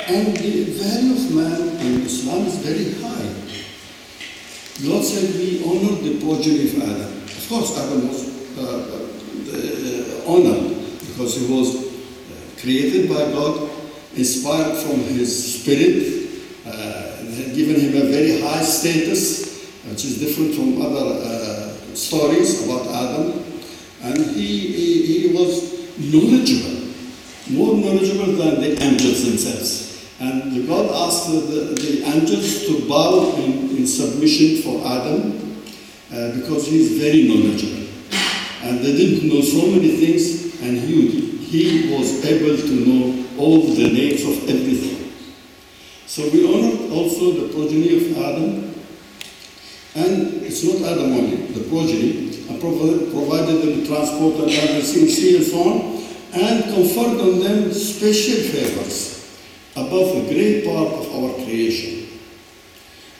And 0.07 0.37
the 0.37 0.65
value 0.65 1.13
of 1.13 1.35
man 1.35 1.61
in 1.81 2.03
Islam 2.03 2.47
is 2.47 2.57
very 2.59 2.93
high. 3.03 3.40
God 4.87 5.05
said 5.05 5.35
we 5.37 5.63
honor 5.63 6.01
the 6.01 6.21
progeny 6.25 6.65
of 6.65 6.83
Adam. 6.83 7.23
Of 7.25 7.47
course, 7.51 7.77
Adam 7.77 8.09
was 8.09 8.21
uh, 8.57 8.65
uh, 9.53 10.33
honored 10.33 10.79
because 11.07 11.37
he 11.37 11.53
was 11.53 11.77
uh, 11.77 12.61
created 12.61 13.09
by 13.09 13.31
God, 13.31 13.69
inspired 14.17 14.79
from 14.79 15.01
his 15.01 15.61
spirit, 15.61 16.31
uh, 16.67 17.23
given 17.55 17.77
him 17.79 17.95
a 18.01 18.11
very 18.11 18.41
high 18.41 18.63
status, 18.63 19.69
which 19.85 20.05
is 20.07 20.19
different 20.19 20.55
from 20.55 20.81
other 20.81 21.21
uh, 21.25 21.95
stories 21.95 22.65
about 22.65 22.87
Adam. 22.87 23.45
And 24.03 24.17
he, 24.35 24.59
he, 24.59 25.29
he 25.29 25.35
was 25.37 25.99
knowledgeable, 25.99 26.89
more 27.51 27.75
knowledgeable 27.77 28.33
than 28.33 28.63
the 28.63 28.83
angels 28.83 29.27
themselves. 29.27 29.90
And 30.21 30.69
God 30.69 30.91
asked 31.09 31.31
the, 31.31 31.41
the, 31.81 32.03
angels 32.05 32.67
to 32.67 32.87
bow 32.87 33.37
in, 33.37 33.71
in 33.75 33.87
submission 33.87 34.61
for 34.63 34.87
Adam 34.87 35.65
uh, 36.13 36.37
because 36.37 36.67
he 36.67 36.83
is 36.83 37.01
very 37.01 37.27
knowledgeable. 37.27 37.89
And 38.63 38.81
they 38.81 38.95
didn't 38.95 39.31
know 39.31 39.41
so 39.41 39.67
many 39.71 39.97
things, 39.97 40.61
and 40.61 40.77
he, 40.77 41.09
he 41.09 41.91
was 41.91 42.23
able 42.27 42.55
to 42.55 42.71
know 42.85 43.27
all 43.39 43.63
the 43.63 43.89
names 43.89 44.23
of 44.25 44.47
everything. 44.47 45.11
So 46.07 46.29
we 46.29 46.45
honor 46.45 46.93
also 46.93 47.47
the 47.47 47.55
progeny 47.55 47.97
of 47.97 48.19
Adam, 48.19 48.75
and 49.95 50.43
it's 50.43 50.63
not 50.65 50.93
Adam 50.93 51.15
only, 51.15 51.37
the 51.47 51.67
progeny, 51.71 52.29
provided 52.61 53.63
them 53.63 53.87
transport 53.87 54.35
and 54.35 54.51
everything, 54.51 55.37
and 55.37 55.47
so 55.47 55.63
on, 55.63 56.05
and 56.35 56.65
conferred 56.75 57.21
on 57.23 57.41
them 57.41 57.73
special 57.73 58.37
favors 58.53 59.20
above 59.87 60.17
a 60.17 60.33
great 60.33 60.65
part 60.65 60.93
of 60.93 61.15
our 61.15 61.35
creation. 61.45 62.19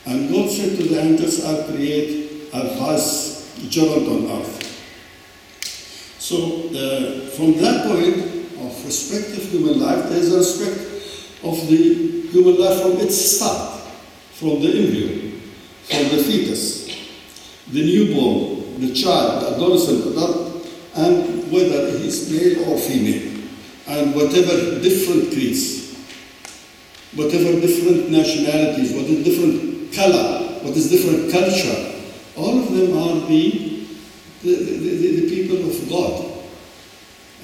And 0.07 0.31
God 0.31 0.51
said 0.51 0.77
to 0.77 0.83
the 0.85 0.99
angels, 1.01 1.45
I'll 1.45 1.65
create 1.65 2.49
a 2.53 2.63
vast 2.79 3.71
judgment 3.71 4.09
on 4.09 4.41
earth. 4.41 4.57
So 6.19 6.37
uh, 6.69 7.31
from 7.31 7.59
that 7.59 7.87
point 7.87 8.17
of 8.61 8.85
respect 8.85 9.37
of 9.37 9.45
human 9.51 9.81
life, 9.81 10.09
there 10.09 10.19
is 10.19 10.33
a 10.35 10.39
respect 10.39 10.81
of 11.43 11.69
the 11.69 12.29
human 12.31 12.61
life 12.61 12.83
from 12.83 12.93
its 12.99 13.17
start, 13.17 13.81
from 14.35 14.61
the 14.61 14.69
embryo, 14.69 15.31
from 15.85 16.17
the 16.17 16.23
fetus, 16.23 16.87
the 17.69 17.83
newborn, 17.85 18.81
the 18.81 18.95
child, 18.95 19.43
the 19.43 19.57
adolescent, 19.57 20.07
adult, 20.13 20.67
and 20.97 21.51
whether 21.53 21.91
he 21.99 22.07
is 22.07 22.31
male 22.31 22.71
or 22.71 22.79
female, 22.79 23.45
and 23.89 24.15
whatever 24.15 24.81
different 24.81 25.33
creeds 25.33 25.90
whatever 27.15 27.61
different 27.61 28.11
nationalities, 28.11 28.93
what 28.93 29.05
is 29.07 29.25
different 29.25 29.93
color, 29.93 30.61
what 30.63 30.77
is 30.77 30.91
different 30.91 31.31
culture, 31.33 31.91
all 32.37 32.59
of 32.59 32.71
them 32.73 32.97
are 32.97 33.27
the, 33.27 33.87
the, 34.43 34.55
the, 34.55 35.21
the 35.21 35.29
people 35.29 35.69
of 35.69 35.89
God. 35.89 36.27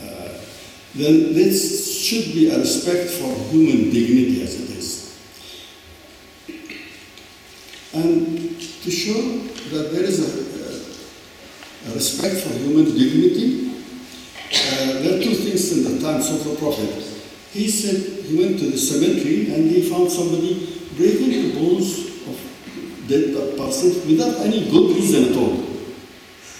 Uh, 0.01 0.29
then 0.95 1.35
this 1.35 2.01
should 2.01 2.33
be 2.33 2.49
a 2.51 2.59
respect 2.59 3.11
for 3.11 3.35
human 3.51 3.91
dignity 3.91 4.43
as 4.43 4.55
it 4.55 4.71
is. 4.71 4.97
And 7.95 8.61
to 8.61 8.91
show 8.91 9.21
that 9.71 9.91
there 9.93 10.05
is 10.05 10.21
a, 10.21 11.91
a 11.91 11.95
respect 11.95 12.37
for 12.37 12.51
human 12.55 12.85
dignity, 12.85 13.73
uh, 14.53 15.01
there 15.03 15.19
are 15.19 15.23
two 15.23 15.35
things 15.35 15.73
in 15.73 15.97
the 15.97 16.01
times 16.01 16.31
of 16.31 16.45
the 16.45 16.55
Prophet. 16.57 17.06
He 17.57 17.71
said 17.71 18.27
he 18.27 18.37
went 18.37 18.59
to 18.59 18.67
the 18.71 18.77
cemetery 18.77 19.49
and 19.55 19.71
he 19.71 19.89
found 19.89 20.13
somebody 20.13 20.77
breaking 20.95 21.31
the 21.31 21.55
bones 21.59 21.89
of 22.29 22.37
dead 23.09 23.33
person 23.57 23.97
without 24.07 24.45
any 24.45 24.69
good 24.71 24.95
reason 24.95 25.31
at 25.33 25.37
all. 25.39 25.57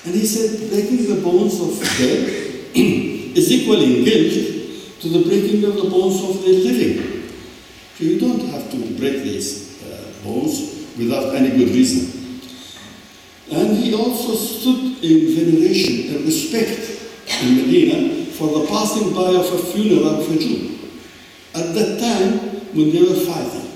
And 0.07 0.15
he 0.15 0.25
said 0.25 0.71
breaking 0.71 1.15
the 1.15 1.21
bones 1.21 1.61
of 1.61 1.77
dead 1.99 2.29
is 2.75 3.53
equal 3.53 3.83
in 3.83 4.05
guilt 4.07 5.01
to 5.03 5.09
the 5.11 5.23
breaking 5.29 5.65
of 5.65 5.75
the 5.77 5.91
bones 5.91 6.17
of 6.25 6.43
the 6.43 6.65
living. 6.65 7.29
So 7.97 8.05
you 8.05 8.19
don't 8.19 8.49
have 8.49 8.71
to 8.71 8.77
break 8.97 9.23
these 9.23 9.83
uh, 9.85 10.25
bones 10.25 10.97
without 10.97 11.35
any 11.35 11.51
good 11.59 11.75
reason. 11.77 12.41
And 13.53 13.77
he 13.77 13.95
also 13.95 14.35
stood 14.35 15.05
in 15.05 15.37
veneration 15.37 16.17
and 16.17 16.25
respect 16.25 17.05
in 17.43 17.57
Medina 17.57 18.25
for 18.33 18.61
the 18.61 18.67
passing 18.67 19.13
by 19.13 19.29
of 19.37 19.53
a 19.53 19.59
funeral 19.59 20.21
of 20.21 20.31
a 20.33 20.39
Jew 20.39 20.76
at 21.57 21.75
that 21.75 21.99
time 21.99 22.39
when 22.77 22.93
they 22.93 23.01
were 23.03 23.21
fighting. 23.25 23.73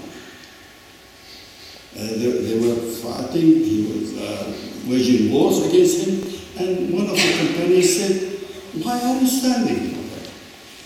Uh, 1.96 2.06
they, 2.16 2.30
they, 2.30 2.58
were 2.60 2.76
fighting, 2.76 3.40
he 3.40 3.88
was 3.90 4.16
uh, 4.18 4.52
waging 4.86 5.32
wars 5.32 5.66
against 5.66 6.06
him, 6.06 6.14
and 6.58 6.92
one 6.92 7.08
of 7.08 7.16
the 7.16 7.36
companions 7.38 7.96
said, 7.96 8.38
Why 8.84 9.00
are 9.00 9.20
you 9.20 9.26
standing? 9.26 10.00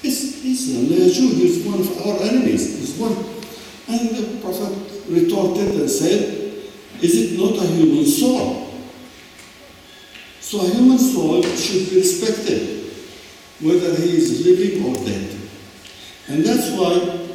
He's, 0.03 0.43
he's 0.43 0.77
only 0.77 1.09
a 1.09 1.11
Jew, 1.11 1.29
he's 1.35 1.65
one 1.67 1.81
of 1.81 2.07
our 2.07 2.23
enemies. 2.23 2.79
He's 2.79 2.99
one. 2.99 3.17
And 3.89 4.11
the 4.11 4.39
Prophet 4.41 4.77
retorted 5.09 5.81
and 5.81 5.91
said, 5.91 6.63
Is 7.01 7.33
it 7.33 7.39
not 7.41 7.63
a 7.63 7.67
human 7.67 8.07
soul? 8.07 8.71
So 10.41 10.61
a 10.61 10.69
human 10.69 10.99
soul 10.99 11.43
should 11.43 11.91
be 11.91 11.97
respected, 11.97 12.93
whether 13.61 13.95
he 13.97 14.17
is 14.17 14.45
living 14.47 14.85
or 14.85 14.95
dead. 15.05 15.34
And 16.29 16.45
that's 16.45 16.71
why 16.71 17.29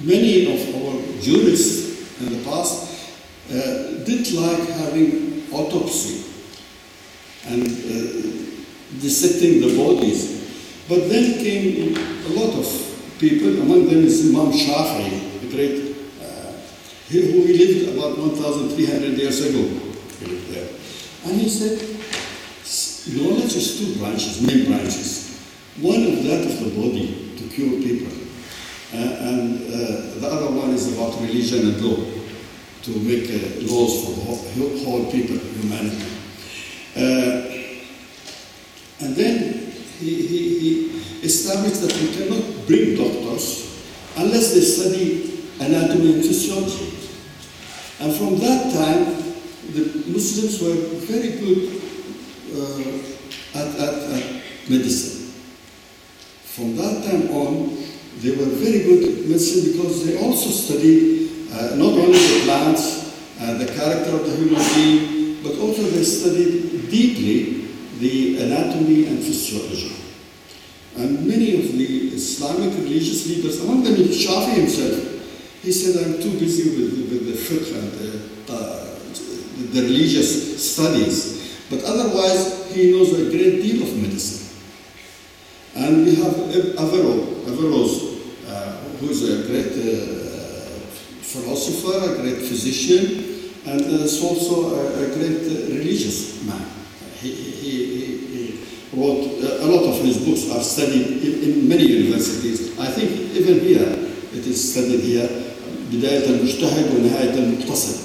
many 0.00 0.46
of 0.52 0.74
our 0.76 1.20
jurists 1.20 2.20
in 2.20 2.38
the 2.38 2.44
past 2.44 3.12
uh, 3.50 4.04
didn't 4.04 4.32
like 4.34 4.68
having 4.68 5.42
autopsy 5.52 6.30
and 7.46 7.62
uh, 7.62 9.00
dissecting 9.00 9.60
the 9.60 9.76
bodies. 9.76 10.84
But 10.88 11.08
then 11.08 11.42
came 11.42 11.96
a 11.96 12.28
lot 12.28 12.54
of 12.58 12.66
people, 13.18 13.60
among 13.62 13.86
them 13.86 14.04
is 14.04 14.30
Imam 14.30 14.52
Shafi'i, 14.52 15.40
the 15.40 15.48
great, 15.48 15.96
uh, 16.22 16.52
who 17.10 17.44
lived 17.46 17.96
about 17.96 18.18
1,300 18.18 19.18
years 19.18 19.40
ago. 19.44 19.80
And 21.26 21.40
he 21.40 21.48
said, 21.48 21.78
knowledge 23.16 23.56
is 23.56 23.78
two 23.78 23.98
branches, 23.98 24.42
main 24.42 24.66
branches. 24.66 25.40
One 25.80 26.02
of 26.02 26.22
that 26.24 26.44
of 26.44 26.60
the 26.60 26.80
body, 26.80 27.23
to 27.54 27.68
cure 27.68 27.82
people. 27.82 28.12
Uh, 28.92 28.96
and 28.96 29.60
uh, 29.62 30.20
the 30.20 30.28
other 30.30 30.50
one 30.50 30.70
is 30.70 30.94
about 30.94 31.20
religion 31.20 31.68
and 31.68 31.80
law, 31.82 31.96
to 32.82 32.90
make 33.00 33.28
uh, 33.30 33.72
laws 33.72 34.04
for 34.04 34.12
whole, 34.22 34.78
whole 34.84 35.10
people, 35.10 35.36
humanity. 35.36 36.06
Uh, 36.96 37.54
and 39.00 39.16
then 39.16 39.72
he, 39.98 40.14
he, 40.26 40.58
he 40.58 41.26
established 41.26 41.80
that 41.80 41.92
we 42.00 42.14
cannot 42.14 42.66
bring 42.66 42.96
doctors 42.96 43.84
unless 44.16 44.54
they 44.54 44.60
study 44.60 45.50
anatomy 45.60 46.14
and 46.14 46.22
physiology. 46.22 46.96
And 48.00 48.14
from 48.14 48.38
that 48.38 48.72
time, 48.72 49.22
the 49.72 50.04
Muslims 50.06 50.60
were 50.60 50.74
very 51.06 51.30
good 51.40 51.82
uh, 52.54 53.58
at, 53.58 53.74
at, 53.80 53.94
at 54.12 54.42
medicine. 54.68 55.23
From 56.54 56.76
that 56.76 57.02
time 57.02 57.34
on, 57.34 57.82
they 58.22 58.30
were 58.30 58.46
very 58.46 58.84
good 58.84 59.02
at 59.02 59.26
medicine 59.26 59.72
because 59.72 60.06
they 60.06 60.16
also 60.22 60.50
studied 60.50 61.50
uh, 61.50 61.74
not 61.74 61.98
only 61.98 62.14
the 62.16 62.42
plants, 62.44 63.10
uh, 63.40 63.58
the 63.58 63.66
character 63.66 64.14
of 64.14 64.24
the 64.24 64.36
human 64.36 64.62
being, 64.72 65.42
but 65.42 65.58
also 65.58 65.82
they 65.82 66.04
studied 66.04 66.88
deeply 66.88 67.66
the 67.98 68.44
anatomy 68.44 69.08
and 69.08 69.18
physiology. 69.18 69.96
And 70.96 71.26
many 71.26 71.58
of 71.58 71.76
the 71.76 72.14
Islamic 72.14 72.72
religious 72.78 73.26
leaders, 73.26 73.60
among 73.64 73.82
them 73.82 73.96
Shafi 73.96 74.54
himself, 74.54 75.58
he 75.60 75.72
said, 75.72 76.06
I'm 76.06 76.22
too 76.22 76.38
busy 76.38 76.70
with, 76.70 77.10
with 77.10 77.26
the 77.26 77.34
fiqh 77.34 77.74
and 77.74 77.90
the, 77.98 79.74
the 79.74 79.82
religious 79.82 80.72
studies. 80.72 81.58
But 81.68 81.82
otherwise, 81.82 82.72
he 82.72 82.92
knows 82.92 83.12
a 83.12 83.28
great 83.28 83.60
deal 83.60 83.82
of 83.82 83.96
medicine. 83.96 84.43
And 85.83 86.05
we 86.05 86.15
have 86.15 86.33
Averroes, 86.77 87.47
Averroes 87.47 88.09
uh, 88.47 88.77
who 88.99 89.09
is 89.09 89.23
a 89.23 89.47
great 89.47 89.73
uh, 89.73 90.69
philosopher, 91.21 92.13
a 92.13 92.21
great 92.21 92.37
physician, 92.37 93.53
and 93.65 93.81
is 93.81 94.23
also 94.23 94.75
a, 94.75 95.03
a 95.03 95.15
great 95.15 95.41
religious 95.69 96.43
man. 96.45 96.65
He, 97.21 97.31
he, 97.31 97.85
he, 97.85 98.17
he 98.17 98.65
wrote 98.93 99.39
a 99.61 99.65
lot 99.65 99.83
of 99.83 100.01
his 100.03 100.17
books 100.25 100.49
are 100.49 100.63
studied 100.63 101.23
in, 101.23 101.43
in, 101.43 101.69
many 101.69 101.83
universities. 101.83 102.79
I 102.79 102.87
think 102.87 103.11
even 103.35 103.59
here 103.59 103.87
it 104.33 104.47
is 104.47 104.73
studied 104.73 105.01
here. 105.01 105.29
بداية 105.91 106.29
المجتهد 106.29 106.95
ونهاية 106.95 107.33
المقتصد. 107.33 107.97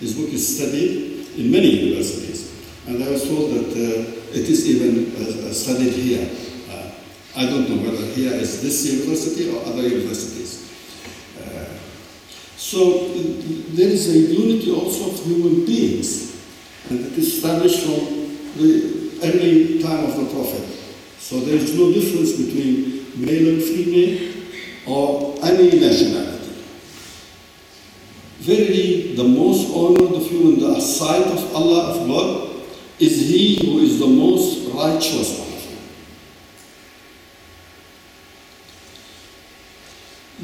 His 0.00 0.12
book 0.12 0.32
is 0.32 0.56
studied 0.56 1.26
in 1.38 1.50
many 1.50 1.68
universities, 1.68 2.52
and 2.86 3.02
I 3.02 3.10
was 3.10 3.24
told 3.26 3.52
that 3.54 3.70
uh, 3.72 4.36
it 4.38 4.48
is 4.48 4.68
even 4.68 5.16
uh, 5.16 5.52
studied 5.52 5.92
here. 5.92 6.28
I 7.35 7.45
don't 7.45 7.69
know 7.69 7.89
whether 7.89 8.05
here 8.07 8.33
is 8.33 8.61
this 8.61 8.85
university 8.91 9.49
or 9.49 9.63
other 9.65 9.87
universities. 9.87 10.71
Uh, 11.39 11.65
so 12.57 13.07
there 13.13 13.87
is 13.89 14.09
a 14.13 14.19
unity 14.19 14.71
also 14.71 15.11
of 15.11 15.23
human 15.25 15.65
beings, 15.65 16.41
and 16.89 16.99
it 16.99 17.17
is 17.17 17.35
established 17.35 17.81
from 17.85 18.27
the 18.57 19.19
early 19.23 19.81
time 19.81 20.05
of 20.05 20.17
the 20.17 20.25
Prophet. 20.33 20.65
So 21.19 21.39
there 21.41 21.55
is 21.55 21.75
no 21.77 21.91
difference 21.93 22.33
between 22.33 23.05
male 23.23 23.53
and 23.53 23.61
female 23.63 24.33
or 24.87 25.35
any 25.43 25.79
nationality. 25.79 26.55
Verily, 28.39 29.15
the 29.15 29.23
most 29.23 29.69
honored 29.75 30.13
of 30.15 30.31
you 30.31 30.53
in 30.53 30.59
the 30.59 30.79
sight 30.79 31.27
of 31.27 31.55
Allah 31.55 31.93
of 31.93 32.07
God 32.07 32.65
is 32.99 33.29
He 33.29 33.57
who 33.63 33.79
is 33.79 33.99
the 33.99 34.07
most 34.07 34.73
righteous 34.73 35.39
of 35.39 35.45
you. 35.45 35.49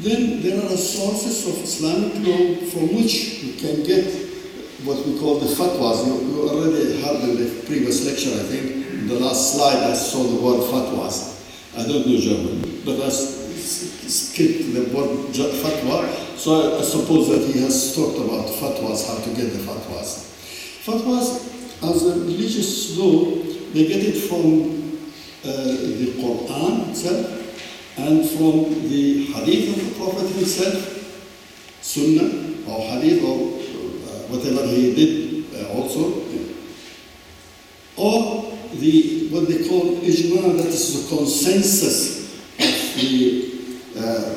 Then 0.06 0.40
there 0.40 0.64
are 0.64 0.76
sources 0.76 1.48
of 1.48 1.64
Islamic 1.64 2.14
law 2.22 2.54
from 2.70 2.94
which 2.94 3.42
you 3.42 3.54
can 3.58 3.82
get 3.82 4.06
what 4.86 5.04
we 5.04 5.18
call 5.18 5.40
the 5.40 5.46
fatwas. 5.50 6.06
You, 6.06 6.14
you 6.30 6.48
already 6.48 7.02
heard 7.02 7.28
in 7.28 7.34
the 7.34 7.62
previous 7.66 8.06
lecture, 8.06 8.30
I 8.38 8.44
think, 8.46 8.86
in 8.86 9.08
the 9.08 9.18
last 9.18 9.54
slide 9.54 9.82
I 9.82 9.94
saw 9.94 10.22
the 10.22 10.40
word 10.40 10.62
fatwas. 10.70 11.42
I 11.76 11.88
don't 11.88 12.06
know 12.06 12.20
German, 12.20 12.82
but 12.84 13.00
I 13.02 13.08
skipped 13.08 14.74
the 14.74 14.82
word 14.94 15.26
fatwa, 15.34 16.38
so 16.38 16.54
I, 16.54 16.78
I 16.78 16.82
suppose 16.82 17.26
that 17.30 17.52
he 17.52 17.60
has 17.62 17.96
talked 17.96 18.18
about 18.18 18.46
fatwas, 18.46 19.08
how 19.08 19.18
to 19.24 19.30
get 19.34 19.50
the 19.54 19.58
fatwas. 19.58 20.30
Fatwas, 20.86 21.82
as 21.82 22.06
a 22.06 22.20
religious 22.20 22.96
law, 22.96 23.24
they 23.74 23.88
get 23.88 24.04
it 24.06 24.20
from 24.30 25.02
uh, 25.42 25.66
the 25.98 26.14
Quran 26.22 26.90
itself 26.90 27.35
and 27.98 28.28
from 28.28 28.88
the 28.88 29.24
hadith 29.32 29.76
of 29.76 29.88
the 29.88 29.94
Prophet 29.98 30.28
himself, 30.34 30.92
Sunnah 31.80 32.68
or 32.68 32.80
hadith 32.90 33.22
or 33.24 33.56
uh, 33.56 34.28
whatever 34.28 34.66
he 34.66 34.94
did 34.94 35.64
uh, 35.64 35.72
also, 35.72 36.22
or 37.96 38.52
the 38.74 39.28
what 39.30 39.48
they 39.48 39.66
call 39.66 39.96
ijma, 39.96 40.56
that 40.58 40.66
is 40.66 41.08
the 41.08 41.16
consensus 41.16 42.34
of 42.58 43.00
the 43.00 43.54
uh, 43.98 44.36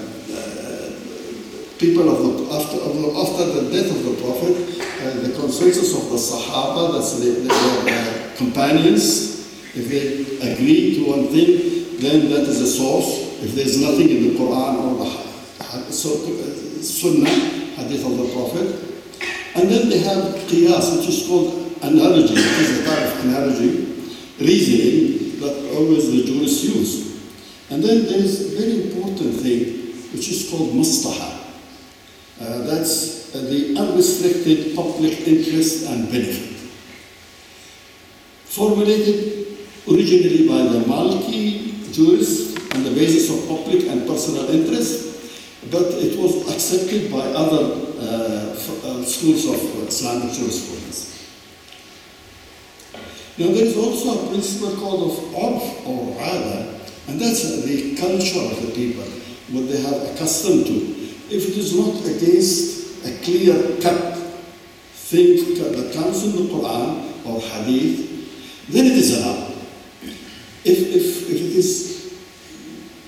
people 1.77 2.09
of 2.09 2.19
the 2.23 2.53
after 2.53 2.77
of 2.77 2.95
the, 2.95 3.07
after 3.17 3.45
the 3.61 3.71
death 3.71 3.91
of 3.91 4.03
the 4.05 4.21
Prophet, 4.21 4.55
uh, 5.01 5.27
the 5.27 5.33
consensus 5.35 5.93
of 5.95 6.09
the 6.09 6.17
Sahaba, 6.17 6.93
that's 6.93 7.19
the, 7.19 7.31
the, 7.31 7.47
the 7.47 8.35
companions, 8.37 9.47
if 9.75 9.87
they 9.89 10.53
agree 10.53 10.95
to 10.95 11.09
one 11.09 11.27
thing, 11.27 11.99
then 11.99 12.29
that 12.29 12.47
is 12.47 12.61
a 12.61 12.67
source. 12.67 13.28
If 13.41 13.55
there's 13.55 13.81
nothing 13.81 14.09
in 14.09 14.23
the 14.23 14.39
Quran 14.39 14.83
or 14.83 15.05
the 15.05 15.91
so, 15.91 16.09
Sunnah, 16.81 17.29
hadith 17.29 18.05
of 18.05 18.17
the 18.17 18.33
Prophet, 18.33 18.89
and 19.55 19.69
then 19.69 19.89
they 19.89 19.99
have 19.99 20.35
qiyas, 20.47 20.97
which 20.97 21.07
is 21.09 21.27
called 21.27 21.77
analogy, 21.81 22.33
which 22.33 22.59
is 22.59 22.79
a 22.79 22.85
type 22.85 23.15
of 23.15 23.25
analogy, 23.25 23.69
reasoning 24.39 25.39
that 25.39 25.75
always 25.75 26.11
the 26.11 26.23
jurists 26.25 26.63
use. 26.63 27.09
And 27.69 27.83
then 27.83 28.05
there 28.05 28.19
is 28.19 28.53
a 28.53 28.59
very 28.59 28.83
important 28.91 29.35
thing, 29.35 29.93
which 30.11 30.29
is 30.29 30.49
called 30.49 30.71
mustaha. 30.71 31.39
Uh, 32.41 32.57
that's 32.63 33.35
uh, 33.35 33.41
the 33.41 33.77
unrestricted 33.77 34.75
public 34.75 35.27
interest 35.27 35.87
and 35.89 36.11
benefit. 36.11 36.57
Formulated 38.45 39.57
originally 39.87 40.47
by 40.47 40.71
the 40.73 40.79
Maliki 40.85 41.93
jurists 41.93 42.58
on 42.75 42.83
the 42.83 42.91
basis 42.91 43.29
of 43.29 43.47
public 43.47 43.87
and 43.87 44.07
personal 44.07 44.49
interest, 44.49 45.09
but 45.71 45.85
it 45.99 46.17
was 46.17 46.47
accepted 46.53 47.11
by 47.11 47.19
other 47.19 47.75
uh, 47.99 48.55
uh, 48.55 49.03
schools 49.03 49.45
of 49.45 49.87
Islamic 49.87 50.31
jurisprudence. 50.33 51.09
Now 53.37 53.47
there 53.47 53.65
is 53.65 53.77
also 53.77 54.25
a 54.25 54.29
principle 54.29 54.75
called 54.77 55.11
of 55.11 55.87
or 55.87 56.15
ada, 56.21 56.79
and 57.07 57.19
that's 57.19 57.63
the 57.63 57.95
culture 57.95 58.39
of 58.39 58.61
the 58.61 58.71
people, 58.75 59.03
what 59.51 59.67
they 59.69 59.81
have 59.81 60.13
accustomed 60.13 60.65
to. 60.65 60.75
If 61.31 61.49
it 61.49 61.57
is 61.57 61.75
not 61.75 62.05
against 62.05 63.05
a 63.05 63.23
clear-cut 63.23 64.17
thing 64.93 65.55
that 65.55 65.93
comes 65.93 66.23
in 66.23 66.31
the 66.35 66.53
Quran 66.53 67.25
or 67.25 67.41
Hadith, 67.41 68.67
then 68.69 68.85
it 68.85 68.97
is 68.97 69.17
allowed. 69.17 69.51
If, 70.63 70.79
if, 70.79 71.29
if 71.29 71.35
it 71.35 71.55
is 71.55 71.98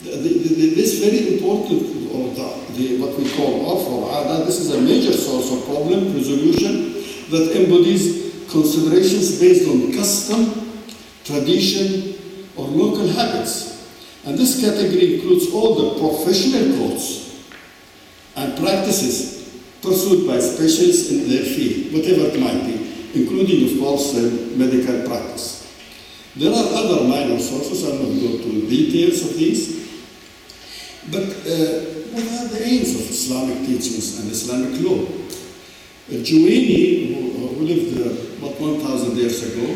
the, 0.04 0.18
the, 0.18 0.76
this 0.76 1.00
very 1.00 1.36
important, 1.36 1.82
or 2.14 2.34
the, 2.74 2.98
what 3.00 3.18
we 3.18 3.30
call 3.32 3.66
or 3.66 4.10
ada, 4.10 4.46
this 4.46 4.60
is 4.60 4.74
a 4.74 4.82
major 4.82 5.14
source 5.14 5.52
of 5.52 5.66
problem 5.66 6.14
resolution 6.14 6.94
that 7.30 7.56
embodies 7.56 8.46
considerations 8.50 9.40
based 9.40 9.68
on 9.70 9.94
custom, 9.94 10.72
tradition, 11.24 12.16
or 12.56 12.68
local 12.68 13.08
habits. 13.08 13.72
And 14.26 14.38
this 14.38 14.62
category 14.62 15.16
includes 15.16 15.52
all 15.54 15.76
the 15.76 16.00
professional 16.00 16.78
codes 16.78 17.48
and 18.36 18.58
practices 18.58 19.62
pursued 19.82 20.28
by 20.28 20.40
specialists 20.40 21.12
in 21.12 21.30
their 21.30 21.44
field, 21.44 21.94
whatever 21.94 22.36
it 22.36 22.40
might 22.40 22.64
be, 22.66 23.10
including, 23.16 23.74
of 23.74 23.80
course, 23.80 24.16
uh, 24.16 24.22
medical 24.56 25.08
practice. 25.08 25.62
There 26.36 26.52
are 26.52 26.66
other 26.74 27.08
minor 27.08 27.40
sources, 27.40 27.84
I'm 27.84 27.98
not 27.98 28.22
going 28.22 28.42
to 28.44 28.70
details 28.70 29.30
of 29.30 29.38
these, 29.38 29.81
but 31.12 31.24
uh, 31.24 32.02
what 32.16 32.24
are 32.24 32.48
the 32.48 32.62
aims 32.64 32.96
of 32.96 33.10
Islamic 33.10 33.66
teachings 33.66 34.20
and 34.20 34.32
Islamic 34.32 34.80
law? 34.82 35.04
Uh, 35.04 36.24
Juwaini, 36.24 37.14
who, 37.14 37.48
who 37.48 37.66
lived 37.66 38.00
uh, 38.00 38.46
about 38.46 38.60
1,000 38.60 39.18
years 39.18 39.44
ago, 39.44 39.76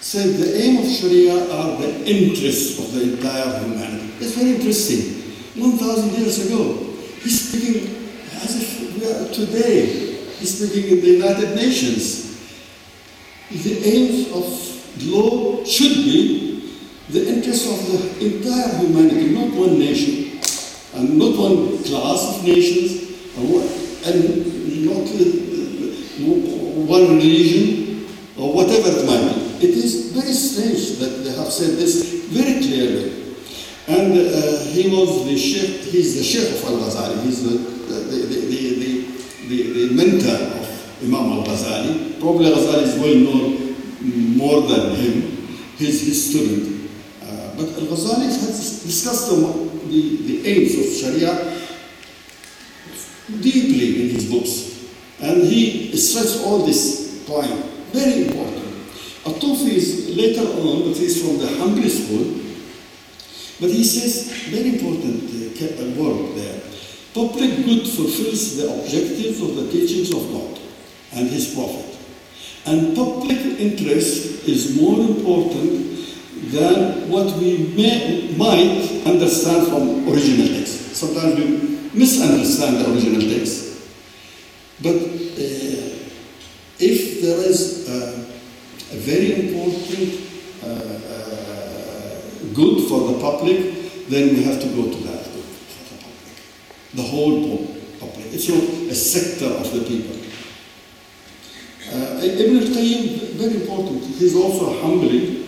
said 0.00 0.36
the 0.36 0.60
aim 0.60 0.78
of 0.78 0.88
Sharia 0.88 1.52
are 1.52 1.76
the 1.80 2.04
interests 2.04 2.78
of 2.78 2.94
the 2.94 3.14
entire 3.14 3.60
humanity. 3.60 4.12
It's 4.18 4.34
very 4.34 4.56
interesting. 4.56 5.22
1,000 5.56 6.18
years 6.18 6.46
ago, 6.46 6.74
he's 7.22 7.48
speaking 7.48 8.10
as 8.42 8.56
if 8.56 8.96
we 8.96 9.06
are 9.06 9.28
today. 9.32 9.86
He's 10.38 10.58
speaking 10.58 10.98
in 10.98 11.00
the 11.04 11.10
United 11.10 11.54
Nations. 11.54 12.26
The 13.50 13.84
aims 13.84 14.32
of 14.32 15.06
law 15.06 15.64
should 15.64 15.94
be 15.94 16.50
the 17.10 17.28
interests 17.28 17.66
of 17.66 17.86
the 17.90 18.24
entire 18.24 18.78
humanity, 18.78 19.30
not 19.34 19.52
one 19.52 19.78
nation, 19.78 20.19
and 21.00 21.16
not 21.18 21.32
one 21.36 21.82
class 21.82 22.36
of 22.36 22.44
nations, 22.44 23.08
and 24.04 24.20
not 24.84 25.08
uh, 25.08 25.20
one 26.84 27.16
religion, 27.16 28.06
or 28.36 28.52
whatever 28.52 28.88
it 28.90 29.06
might 29.06 29.34
be. 29.34 29.66
It 29.68 29.74
is 29.76 30.12
very 30.12 30.32
strange 30.32 30.98
that 30.98 31.24
they 31.24 31.32
have 31.36 31.50
said 31.50 31.78
this 31.78 32.24
very 32.28 32.60
clearly. 32.60 33.16
And 33.88 34.12
uh, 34.12 34.58
he 34.70 34.88
was 34.88 35.24
the 35.24 35.36
sheikh, 35.36 35.80
he's 35.90 36.16
the 36.16 36.22
sheikh 36.22 36.52
of 36.52 36.64
Al-Ghazali, 36.64 37.22
he's 37.24 37.42
the, 37.44 37.56
the, 37.58 37.96
the, 38.04 39.06
the, 39.48 39.88
the, 39.88 39.94
mentor 39.94 40.58
of 40.58 41.02
Imam 41.02 41.32
Al-Ghazali. 41.40 42.20
Probably 42.20 42.52
Al 42.52 42.60
Ghazali 42.60 42.82
is 42.82 42.98
well 43.00 43.16
known 43.16 44.36
more 44.36 44.62
than 44.62 44.94
him, 44.94 45.22
he's 45.76 46.06
his 46.06 46.30
student. 46.30 46.90
Uh, 47.22 47.56
but 47.56 47.68
Al-Ghazali 47.68 48.26
has 48.26 48.82
discussed 48.84 49.30
the, 49.30 49.69
the, 49.90 50.16
the 50.26 50.46
aims 50.46 50.78
of 50.78 50.86
Sharia 50.86 51.32
deeply 53.40 54.02
in 54.02 54.14
his 54.14 54.30
books. 54.30 54.90
And 55.20 55.42
he 55.42 55.94
stressed 55.96 56.44
all 56.44 56.64
this 56.64 57.24
point, 57.26 57.52
very 57.92 58.26
important. 58.26 58.66
At-Tufi 59.26 59.72
is 59.72 60.16
later 60.16 60.40
on, 60.40 60.88
but 60.88 60.96
he's 60.96 61.22
from 61.22 61.38
the 61.38 61.46
Hanbali 61.46 61.90
school, 61.90 62.40
but 63.60 63.68
he 63.68 63.84
says, 63.84 64.32
very 64.48 64.70
important 64.70 65.28
uh, 65.60 66.00
word 66.00 66.34
there, 66.36 66.60
public 67.12 67.64
good 67.66 67.86
fulfills 67.86 68.56
the 68.56 68.72
objectives 68.72 69.42
of 69.42 69.56
the 69.56 69.70
teachings 69.70 70.10
of 70.14 70.32
God 70.32 70.58
and 71.12 71.28
his 71.28 71.54
prophet. 71.54 71.98
And 72.64 72.96
public 72.96 73.38
interest 73.38 74.48
is 74.48 74.80
more 74.80 75.00
important 75.00 75.89
than 76.48 77.08
what 77.10 77.36
we 77.38 77.72
may, 77.76 78.34
might 78.36 79.02
understand 79.06 79.68
from 79.68 80.08
original 80.08 80.48
text. 80.48 80.96
Sometimes 80.96 81.36
we 81.36 81.90
misunderstand 81.98 82.76
the 82.78 82.92
original 82.92 83.20
text. 83.22 83.66
But 84.82 84.96
uh, 84.96 85.98
if 86.78 87.20
there 87.22 87.40
is 87.48 87.88
uh, 87.88 88.24
a 88.92 88.96
very 88.96 89.48
important 89.48 90.20
good 92.54 92.88
for 92.88 93.12
the 93.12 93.18
public, 93.20 94.08
then 94.08 94.34
we 94.34 94.42
have 94.42 94.60
to 94.60 94.68
go 94.68 94.90
to 94.90 94.98
that 95.04 95.24
good 95.24 95.44
for 95.44 95.94
the 95.94 96.02
public. 96.02 96.94
The 96.94 97.02
whole 97.02 97.66
public. 98.00 98.26
It's 98.34 98.48
not 98.48 98.62
a 98.90 98.94
sector 98.94 99.46
of 99.46 99.72
the 99.72 99.80
people. 99.84 100.16
Uh, 101.92 102.20
Ibn 102.22 102.56
al-Qayyim, 102.58 103.34
very 103.34 103.62
important, 103.62 104.04
he's 104.04 104.36
also 104.36 104.74
Hanbali, 104.82 105.39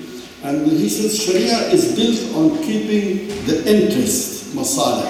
and 0.42 0.66
he 0.66 0.88
says 0.88 1.22
Sharia 1.22 1.70
is 1.70 1.94
built 1.94 2.34
on 2.36 2.62
keeping 2.64 3.28
the 3.46 3.62
interest, 3.64 4.54
masala, 4.56 5.06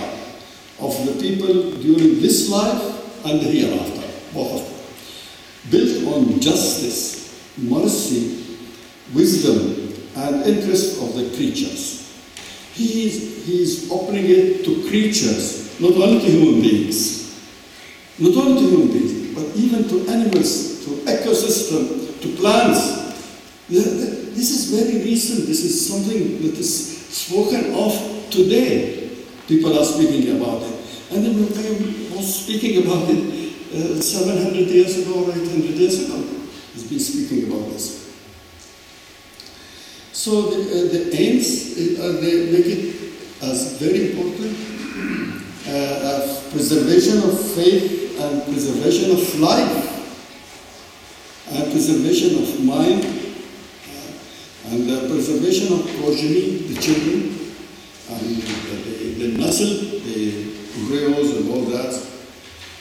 of 0.78 1.06
the 1.06 1.20
people 1.20 1.72
during 1.80 2.20
this 2.20 2.50
life 2.50 3.24
and 3.24 3.40
the 3.40 3.46
hereafter. 3.46 4.00
Built 5.70 6.14
on 6.14 6.40
justice, 6.40 7.56
mercy, 7.56 8.58
wisdom, 9.14 9.94
and 10.16 10.42
interest 10.44 11.00
of 11.00 11.14
the 11.14 11.34
creatures. 11.36 12.00
He 12.74 13.06
is, 13.06 13.46
he 13.46 13.62
is 13.62 13.88
opening 13.90 14.24
it 14.26 14.64
to 14.64 14.88
creatures, 14.88 15.80
not 15.80 15.92
only 15.92 16.20
to 16.20 16.26
human 16.30 16.60
beings, 16.60 17.40
not 18.18 18.36
only 18.36 18.60
to 18.60 18.68
human 18.68 18.88
beings, 18.88 19.34
but 19.34 19.56
even 19.56 19.88
to 19.88 20.10
animals, 20.10 20.84
to 20.84 20.90
ecosystem, 21.06 22.20
to 22.20 22.36
plants. 22.36 23.00
This 24.34 24.50
is 24.50 24.70
very 24.70 25.04
recent. 25.04 25.46
This 25.46 25.64
is 25.64 25.88
something 25.88 26.42
that 26.42 26.58
is 26.58 27.08
spoken 27.08 27.74
of 27.74 27.92
today. 28.30 29.10
People 29.46 29.78
are 29.78 29.84
speaking 29.84 30.36
about 30.40 30.62
it. 30.62 30.74
And 31.12 31.24
then 31.24 31.34
Qayyim 31.34 32.16
was 32.16 32.44
speaking 32.44 32.82
about 32.84 33.08
it 33.10 33.52
uh, 33.74 34.00
700 34.00 34.54
years 34.54 34.98
ago 34.98 35.24
or 35.24 35.30
800 35.30 35.76
years 35.76 36.06
ago. 36.08 36.16
He's 36.72 36.88
been 36.88 37.00
speaking 37.00 37.52
about 37.52 37.68
this. 37.70 38.00
So 40.12 40.42
the, 40.50 40.60
uh, 40.60 40.92
the 40.92 41.16
aims, 41.20 41.72
uh, 41.76 42.20
they 42.20 42.50
make 42.52 42.66
it 42.66 42.94
as 43.42 43.78
very 43.78 44.12
important. 44.12 44.68
Uh, 45.62 46.42
preservation 46.50 47.18
of 47.18 47.38
faith 47.54 48.18
and 48.20 48.42
preservation 48.44 49.12
of 49.12 49.40
life 49.40 49.92
and 51.52 51.72
preservation 51.72 52.42
of 52.42 52.64
mind 52.64 53.21
preservation 55.12 55.72
of 55.74 55.84
progeny, 56.00 56.72
the 56.72 56.80
children, 56.80 57.36
and 58.08 58.20
the, 58.20 58.40
the, 58.40 59.14
the 59.20 59.38
nasl, 59.38 60.02
the 60.04 60.52
embryos 60.80 61.36
and 61.36 61.50
all 61.50 61.62
that. 61.68 61.92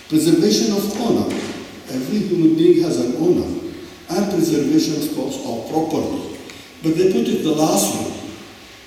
Preservation 0.08 0.76
of 0.76 1.02
honor. 1.02 1.28
Every 1.92 2.20
human 2.20 2.56
being 2.56 2.84
has 2.84 3.00
an 3.00 3.16
honor. 3.18 3.48
And 4.10 4.32
preservation, 4.32 5.02
of 5.04 5.16
course, 5.16 5.38
of 5.46 5.70
property. 5.70 6.38
But 6.84 6.98
they 6.98 7.12
put 7.12 7.28
it 7.28 7.44
the 7.44 7.52
last 7.52 7.96
one. 7.96 8.12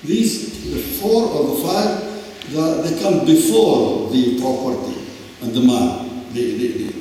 These, 0.03 0.71
the 0.71 0.79
four 0.99 1.23
or 1.23 1.55
the 1.55 1.63
five, 1.63 2.51
the, 2.51 2.81
they 2.83 3.01
come 3.01 3.25
before 3.25 4.09
the 4.09 4.39
property 4.39 5.01
and 5.41 5.53
the 5.53 5.61
man. 5.61 6.25
The, 6.33 6.57
the, 6.57 6.67
the 6.83 6.93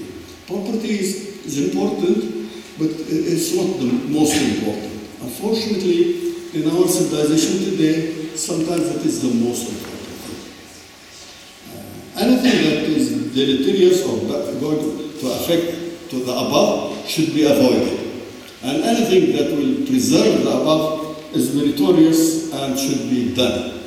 property 0.47 1.01
is, 1.01 1.45
is 1.45 1.69
important, 1.69 2.51
but 2.79 2.89
it's 2.89 3.55
not 3.55 3.79
the 3.79 3.93
most 4.09 4.41
important. 4.41 4.93
Unfortunately, 5.21 6.34
in 6.54 6.70
our 6.70 6.88
civilization 6.88 7.72
today, 7.72 8.36
sometimes 8.36 8.88
it 8.96 9.06
is 9.06 9.22
the 9.22 9.34
most 9.46 9.70
important 9.70 10.10
thing. 10.26 10.40
Uh, 11.76 12.26
anything 12.26 12.58
that 12.70 12.84
is 12.90 13.34
deleterious 13.34 14.06
or 14.06 14.18
going 14.60 14.80
to 15.20 15.28
affect 15.32 16.10
to 16.10 16.24
the 16.24 16.32
above 16.32 17.08
should 17.08 17.34
be 17.34 17.46
avoided. 17.46 18.00
And 18.64 18.84
anything 18.84 19.36
that 19.38 19.56
will 19.56 19.86
preserve 19.88 20.44
the 20.44 20.50
above 20.50 21.34
is 21.34 21.56
meritorious 21.56 22.52
and 22.54 22.78
should 22.78 23.10
be 23.10 23.34
done. 23.36 23.80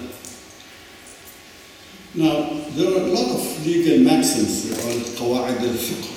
Now, 2.15 2.61
there 2.77 2.89
are 2.93 3.03
a 3.03 3.13
lot 3.13 3.35
of 3.35 3.67
legal 3.67 3.99
maxims 4.05 4.71
called 4.81 5.03
قواعد 5.19 5.65
الفقه. 5.65 6.16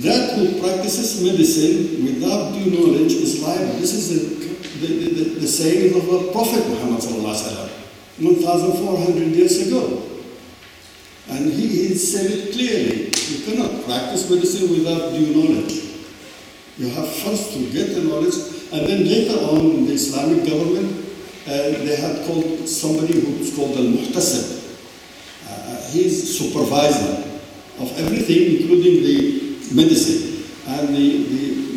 that 0.00 0.38
who 0.38 0.58
practices 0.60 1.22
medicine 1.22 2.06
without 2.06 2.54
due 2.54 2.70
knowledge 2.70 3.12
is 3.12 3.42
liable. 3.42 3.74
This 3.74 3.92
is 3.92 4.08
the, 4.08 4.16
the, 4.86 5.10
the, 5.10 5.24
the 5.40 5.46
saying 5.46 5.94
of 5.94 6.08
our 6.08 6.32
Prophet 6.32 6.66
Muhammad 6.68 7.02
1,400 7.02 9.36
years 9.36 9.66
ago. 9.66 10.02
And 11.28 11.52
he, 11.52 11.66
he 11.68 11.94
said 11.94 12.30
it 12.30 12.52
clearly. 12.52 13.06
You 13.06 13.44
cannot 13.44 13.84
practice 13.84 14.28
medicine 14.30 14.70
without 14.70 15.12
due 15.12 15.34
knowledge. 15.34 15.74
You 16.78 16.88
have 16.90 17.08
first 17.08 17.52
to 17.52 17.70
get 17.70 17.94
the 17.94 18.02
knowledge, 18.04 18.34
and 18.72 18.86
then 18.86 19.04
later 19.04 19.38
on 19.44 19.84
the 19.86 19.92
Islamic 19.92 20.46
government, 20.48 21.04
uh, 21.46 21.50
they 21.84 21.96
had 21.96 22.24
called 22.26 22.66
somebody 22.68 23.20
who's 23.20 23.54
called 23.54 23.76
al 23.76 23.84
muhtasib. 23.84 24.78
Uh, 25.48 25.76
he's 25.90 26.38
supervisor 26.38 27.24
of 27.78 27.92
everything, 27.98 28.60
including 28.62 29.02
the 29.02 29.41
medicine. 29.74 30.44
And 30.66 30.94
the, 30.94 31.24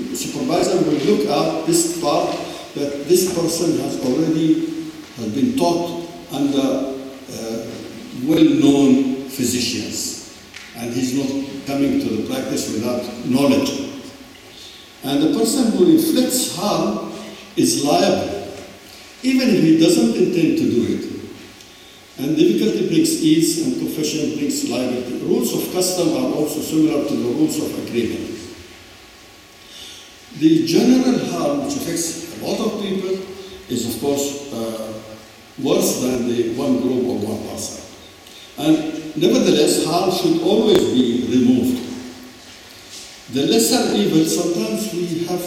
the 0.09 0.15
supervisor 0.15 0.77
will 0.77 0.99
look 0.99 1.27
at 1.27 1.65
this 1.65 2.01
part 2.01 2.29
that 2.75 3.05
this 3.07 3.33
person 3.33 3.79
has 3.79 4.03
already 4.05 4.91
has 5.15 5.33
been 5.33 5.57
taught 5.57 6.09
under 6.31 6.59
uh, 6.59 7.65
well-known 8.23 9.29
physicians. 9.29 10.37
And 10.77 10.93
he's 10.93 11.15
not 11.15 11.65
coming 11.65 11.99
to 12.01 12.09
the 12.17 12.33
practice 12.33 12.73
without 12.73 13.01
knowledge. 13.25 13.91
And 15.03 15.23
the 15.23 15.39
person 15.39 15.71
who 15.71 15.91
inflicts 15.91 16.55
harm 16.55 17.13
is 17.55 17.85
liable, 17.85 18.53
even 19.23 19.49
if 19.49 19.63
he 19.63 19.79
doesn't 19.79 20.15
intend 20.15 20.57
to 20.57 20.69
do 20.69 20.85
it. 20.89 21.14
And 22.17 22.37
difficulty 22.37 22.87
brings 22.87 23.21
ease, 23.21 23.65
and 23.65 23.77
confession 23.77 24.37
brings 24.37 24.69
liability. 24.69 25.17
Rules 25.25 25.53
of 25.53 25.73
custom 25.73 26.09
are 26.13 26.33
also 26.33 26.61
similar 26.61 27.07
to 27.07 27.13
the 27.13 27.27
rules 27.27 27.57
of 27.57 27.87
agreement. 27.87 28.31
The 30.39 30.65
general 30.65 31.19
harm 31.27 31.65
which 31.65 31.75
affects 31.75 32.39
a 32.39 32.45
lot 32.45 32.59
of 32.59 32.81
people 32.81 33.19
is, 33.69 33.95
of 33.95 34.01
course, 34.01 34.53
uh, 34.53 34.93
worse 35.61 36.01
than 36.01 36.27
the 36.27 36.55
one 36.55 36.81
group 36.81 37.03
or 37.05 37.17
one 37.17 37.49
person. 37.49 37.83
And 38.57 39.17
nevertheless, 39.17 39.85
harm 39.85 40.11
should 40.11 40.41
always 40.41 40.83
be 40.93 41.27
removed. 41.29 41.81
The 43.33 43.45
lesser 43.47 43.93
evil, 43.95 44.23
sometimes 44.23 44.93
we 44.93 45.25
have 45.25 45.41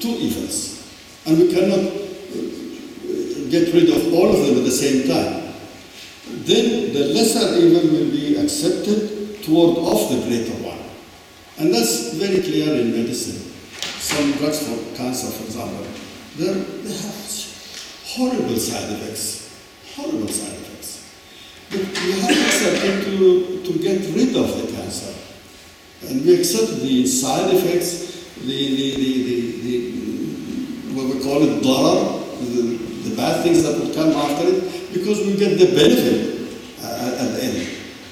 two 0.00 0.16
evils, 0.18 0.82
and 1.26 1.38
we 1.38 1.52
cannot 1.52 1.78
uh, 1.78 3.50
get 3.50 3.72
rid 3.72 3.90
of 3.90 4.12
all 4.14 4.34
of 4.34 4.46
them 4.46 4.58
at 4.58 4.64
the 4.64 4.70
same 4.70 5.06
time. 5.06 5.41
Then 6.26 6.92
the 6.92 7.06
lesser 7.14 7.58
evil 7.58 7.90
will 7.90 8.10
be 8.10 8.36
accepted 8.36 9.42
toward 9.42 9.78
off 9.78 10.10
the 10.10 10.22
greater 10.28 10.54
one. 10.62 10.78
And 11.58 11.74
that's 11.74 12.14
very 12.14 12.40
clear 12.42 12.74
in 12.80 12.92
medicine. 12.92 13.50
Some 13.98 14.32
drugs 14.32 14.66
for 14.66 14.96
cancer, 14.96 15.30
for 15.30 15.44
example, 15.44 15.86
they're, 16.36 16.54
have 16.54 17.22
horrible 18.06 18.56
side 18.56 18.92
effects. 18.92 19.50
Horrible 19.96 20.28
side 20.28 20.54
effects. 20.54 21.12
But 21.70 21.80
we 21.80 22.12
have 22.20 22.30
accepted 22.30 23.04
to, 23.04 23.62
to 23.64 23.78
get 23.78 24.00
rid 24.14 24.36
of 24.36 24.48
the 24.60 24.72
cancer. 24.76 25.14
And 26.08 26.24
we 26.24 26.38
accept 26.38 26.80
the 26.80 27.06
side 27.06 27.54
effects, 27.54 28.34
the, 28.40 28.46
the, 28.46 28.96
the, 28.96 29.22
the, 29.22 29.60
the 29.62 30.02
what 30.94 31.14
we 31.14 31.22
call 31.22 31.42
it 31.42 31.62
darar, 31.62 32.20
the, 32.40 32.76
the 33.08 33.16
bad 33.16 33.42
things 33.42 33.62
that 33.62 33.78
will 33.78 33.94
come 33.94 34.10
after 34.12 34.48
it, 34.48 34.81
because 34.92 35.26
we 35.26 35.36
get 35.36 35.58
the 35.58 35.66
benefit 35.74 36.52
uh, 36.82 37.16
at 37.18 37.36
the 37.36 37.42
end. 37.42 37.68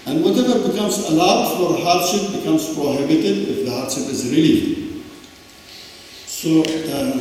And 0.06 0.24
whatever 0.24 0.66
becomes 0.68 0.98
allowed 1.08 1.56
for 1.56 1.78
hardship 1.84 2.40
becomes 2.40 2.74
prohibited 2.74 3.48
if 3.48 3.64
the 3.66 3.70
hardship 3.70 4.08
is 4.08 4.24
relieved. 4.30 5.04
So, 6.26 6.64
um, 6.96 7.20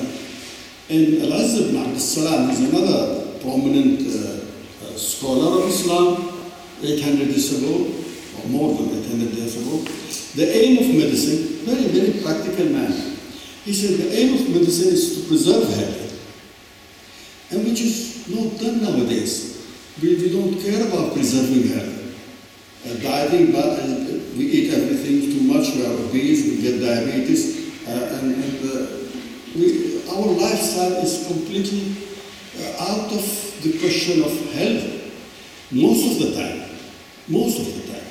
in 0.90 1.22
Al-Izz 1.22 1.60
ibn 1.60 1.76
Abd 1.76 2.00
salam 2.00 2.50
is 2.50 2.62
another 2.62 3.38
prominent 3.42 4.00
uh, 4.02 4.88
uh, 4.88 4.98
scholar 4.98 5.62
of 5.62 5.70
Islam, 5.70 6.34
800 6.82 7.28
years 7.28 7.62
ago, 7.62 7.94
or 8.40 8.50
more 8.50 8.76
than 8.76 8.90
800 8.90 9.34
years 9.36 9.58
ago. 9.58 9.84
The 10.36 10.48
aim 10.50 10.78
of 10.80 10.96
medicine, 10.96 11.66
very, 11.66 11.88
very 11.92 12.24
practical 12.24 12.66
man. 12.74 12.92
He 13.66 13.74
said 13.74 14.00
the 14.00 14.18
aim 14.18 14.34
of 14.34 14.50
medicine 14.50 14.94
is 14.94 15.22
to 15.22 15.28
preserve 15.28 15.68
health, 15.76 16.10
and 17.52 17.66
which 17.66 17.82
is 17.82 18.09
not 18.30 18.60
done 18.60 18.82
nowadays. 18.82 19.58
We, 20.02 20.16
we 20.16 20.30
don't 20.32 20.60
care 20.62 20.88
about 20.88 21.14
preserving 21.14 21.68
health. 21.70 22.00
Uh, 22.86 22.94
dieting, 23.04 23.52
but 23.52 23.80
uh, 23.80 23.86
we 24.38 24.46
eat 24.46 24.74
everything 24.74 25.32
too 25.32 25.44
much, 25.44 25.76
we 25.76 25.86
are 25.86 25.92
obese, 25.92 26.46
we 26.46 26.62
get 26.62 26.80
diabetes, 26.80 27.86
uh, 27.88 28.20
and, 28.22 28.36
and 28.36 28.72
uh, 28.72 28.88
we, 29.56 30.02
our 30.10 30.28
lifestyle 30.28 30.94
is 31.04 31.28
completely 31.28 31.96
uh, 32.58 32.84
out 32.84 33.12
of 33.12 33.60
the 33.64 33.78
question 33.80 34.24
of 34.24 34.54
health 34.54 35.00
most 35.72 36.12
of 36.12 36.28
the 36.28 36.42
time. 36.42 36.70
Most 37.28 37.60
of 37.60 37.66
the 37.66 37.94
time. 37.94 38.08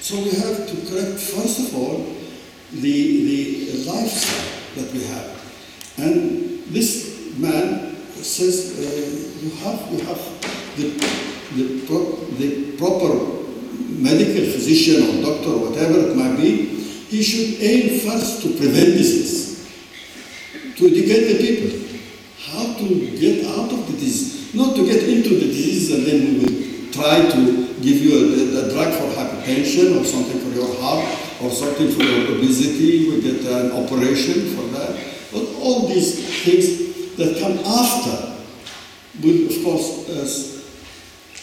So 0.00 0.16
we 0.16 0.30
have 0.30 0.68
to 0.68 0.76
correct, 0.90 1.20
first 1.20 1.60
of 1.60 1.76
all, 1.76 2.04
the, 2.72 2.80
the 2.82 3.84
lifestyle 3.90 4.84
that 4.84 4.92
we 4.92 5.04
have. 5.04 5.94
And 5.98 6.64
this 6.66 7.11
says 8.24 8.78
uh, 8.78 9.44
you 9.44 9.50
have, 9.62 9.90
you 9.92 9.98
have 10.06 10.22
the, 10.76 10.88
the, 11.56 11.86
pro- 11.86 12.16
the 12.38 12.76
proper 12.76 13.42
medical 14.00 14.44
physician 14.52 15.02
or 15.02 15.22
doctor 15.22 15.50
or 15.50 15.70
whatever 15.70 16.10
it 16.10 16.16
might 16.16 16.36
be, 16.36 16.66
he 16.66 17.22
should 17.22 17.60
aim 17.62 18.00
first 18.00 18.42
to 18.42 18.48
prevent 18.56 18.96
disease 18.96 19.52
to 20.76 20.86
educate 20.86 21.32
the 21.32 21.38
people. 21.38 21.78
How 22.38 22.74
to 22.74 22.86
get 23.18 23.46
out 23.46 23.72
of 23.72 23.86
the 23.86 23.92
disease, 23.92 24.54
not 24.54 24.74
to 24.76 24.84
get 24.84 25.02
into 25.04 25.30
the 25.38 25.46
disease 25.46 25.92
and 25.92 26.06
then 26.06 26.20
we 26.20 26.38
will 26.40 26.92
try 26.92 27.28
to 27.30 27.66
give 27.80 27.98
you 28.02 28.12
a, 28.18 28.66
a 28.66 28.72
drug 28.72 28.92
for 28.94 29.08
hypertension 29.18 30.00
or 30.00 30.04
something 30.04 30.38
for 30.40 30.54
your 30.54 30.74
heart 30.80 31.04
or 31.42 31.50
something 31.50 31.90
for 31.92 32.02
your 32.02 32.36
obesity, 32.36 33.08
we 33.10 33.20
get 33.20 33.40
an 33.46 33.72
operation 33.72 34.54
for 34.54 34.62
that. 34.76 34.98
But 35.32 35.44
all 35.60 35.88
these 35.88 36.44
things 36.44 36.91
that 37.16 37.38
come 37.38 37.58
after 37.58 38.32
will, 39.20 39.46
of 39.46 39.64
course, 39.64 40.08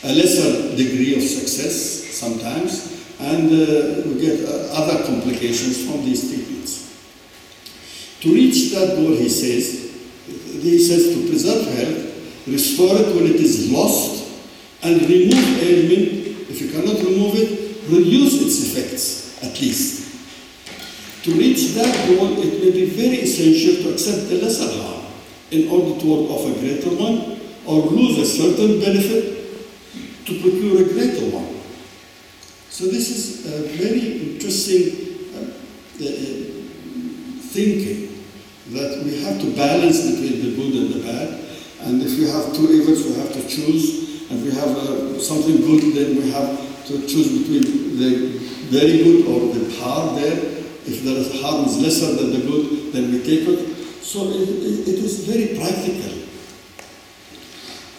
a 0.04 0.14
lesser 0.14 0.76
degree 0.76 1.16
of 1.16 1.22
success 1.22 1.76
sometimes, 2.16 3.06
and 3.20 3.52
uh, 3.52 4.08
we 4.08 4.20
get 4.22 4.48
uh, 4.48 4.74
other 4.74 5.04
complications 5.06 5.86
from 5.86 6.04
these 6.06 6.30
treatments. 6.34 6.88
To 8.22 8.34
reach 8.34 8.72
that 8.72 8.96
goal, 8.96 9.16
he 9.16 9.30
says, 9.30 9.92
he 10.62 10.80
says 10.80 11.14
to 11.16 11.30
preserve 11.30 11.66
health, 11.74 12.48
restore 12.48 12.96
it 12.96 13.16
when 13.16 13.26
it 13.26 13.36
is 13.36 13.72
lost, 13.72 14.42
and 14.84 15.02
remove 15.02 15.62
ailment. 15.62 16.50
If 16.50 16.62
you 16.62 16.72
cannot 16.72 16.98
remove 17.04 17.36
it, 17.36 17.90
reduce 17.90 18.42
its 18.42 18.76
effects 18.76 19.44
at 19.44 19.60
least. 19.62 20.00
To 21.26 21.32
reach 21.34 21.74
that 21.76 22.08
goal, 22.08 22.40
it 22.42 22.64
may 22.64 22.72
be 22.72 22.86
very 22.86 23.22
essential 23.22 23.84
to 23.84 23.94
accept 23.94 24.30
the 24.30 24.42
lesser 24.42 24.82
harm 24.82 24.99
in 25.52 25.70
order 25.70 26.00
to 26.00 26.06
work 26.06 26.30
off 26.32 26.46
a 26.56 26.60
greater 26.60 26.90
one, 26.90 27.40
or 27.66 27.82
lose 27.92 28.18
a 28.18 28.26
certain 28.26 28.80
benefit 28.80 29.36
to 30.26 30.42
procure 30.42 30.82
a 30.82 30.94
greater 30.94 31.36
one. 31.36 31.62
So 32.70 32.86
this 32.86 33.10
is 33.10 33.46
a 33.46 33.68
very 33.78 34.34
interesting 34.34 35.30
uh, 35.36 35.42
uh, 35.42 36.40
thinking 37.50 38.24
that 38.72 39.04
we 39.04 39.24
have 39.24 39.42
to 39.42 39.56
balance 39.56 40.12
between 40.12 40.42
the 40.44 40.56
good 40.56 40.74
and 40.76 40.94
the 40.94 41.00
bad. 41.06 41.28
And 41.82 42.02
if 42.02 42.18
we 42.18 42.28
have 42.30 42.54
two 42.56 42.72
evils, 42.72 43.06
we 43.06 43.14
have 43.16 43.34
to 43.34 43.48
choose. 43.48 44.30
And 44.30 44.40
if 44.40 44.46
we 44.46 44.52
have 44.52 44.70
uh, 44.70 45.20
something 45.20 45.58
good, 45.58 45.94
then 45.96 46.16
we 46.18 46.32
have 46.32 46.86
to 46.88 47.08
choose 47.08 47.40
between 47.40 47.98
the 47.98 48.38
very 48.70 49.04
good 49.04 49.26
or 49.28 49.54
the 49.54 49.76
harm 49.82 50.16
there. 50.16 50.38
If 50.86 51.04
the 51.04 51.40
harm 51.42 51.66
is 51.66 51.78
lesser 51.80 52.16
than 52.16 52.32
the 52.32 52.46
good, 52.48 52.94
then 52.94 53.12
we 53.12 53.24
take 53.24 53.48
it. 53.48 53.79
So 54.02 54.30
it, 54.30 54.50
it, 54.50 54.88
it 54.88 55.00
is 55.04 55.26
very 55.26 55.58
practical. 55.58 56.18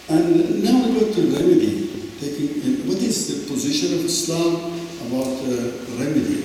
And 0.09 0.63
now 0.63 0.87
we 0.87 0.99
go 0.99 1.13
to 1.13 1.21
remedy. 1.37 1.87
Taking 2.19 2.61
in, 2.61 2.87
what 2.87 2.97
is 2.97 3.27
the 3.27 3.51
position 3.51 3.97
of 3.97 4.05
Islam 4.05 4.55
about 5.07 5.41
uh, 5.41 5.71
remedy, 5.97 6.43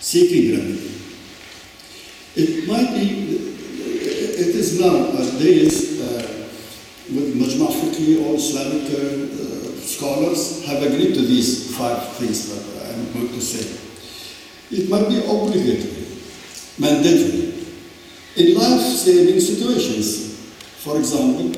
seeking 0.00 0.58
remedy? 0.58 0.92
It 2.36 2.68
might 2.68 2.92
be, 2.92 3.36
it 3.88 4.54
is 4.54 4.80
now 4.80 4.90
nowadays 4.90 6.00
uh, 6.00 6.48
with 7.14 7.34
Majma' 7.36 7.72
Fiqhi, 7.72 8.24
all 8.26 8.34
Islamic 8.34 8.84
uh, 8.92 9.32
uh, 9.32 9.80
scholars 9.80 10.66
have 10.66 10.82
agreed 10.82 11.14
to 11.14 11.22
these 11.22 11.74
five 11.76 12.08
things 12.16 12.48
that 12.48 12.94
I'm 12.94 13.12
going 13.12 13.28
to 13.28 13.40
say. 13.40 13.78
It 14.76 14.88
might 14.90 15.08
be 15.08 15.18
obligatory, 15.18 16.04
mandatory, 16.78 17.51
in 18.36 18.54
life-saving 18.54 19.40
situations, 19.40 20.38
for 20.82 20.98
example, 20.98 21.52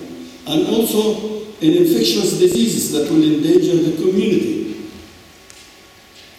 and 0.46 0.66
also 0.68 1.44
in 1.60 1.72
infectious 1.78 2.38
diseases 2.38 2.92
that 2.92 3.10
will 3.10 3.22
endanger 3.22 3.76
the 3.90 3.96
community. 3.96 4.90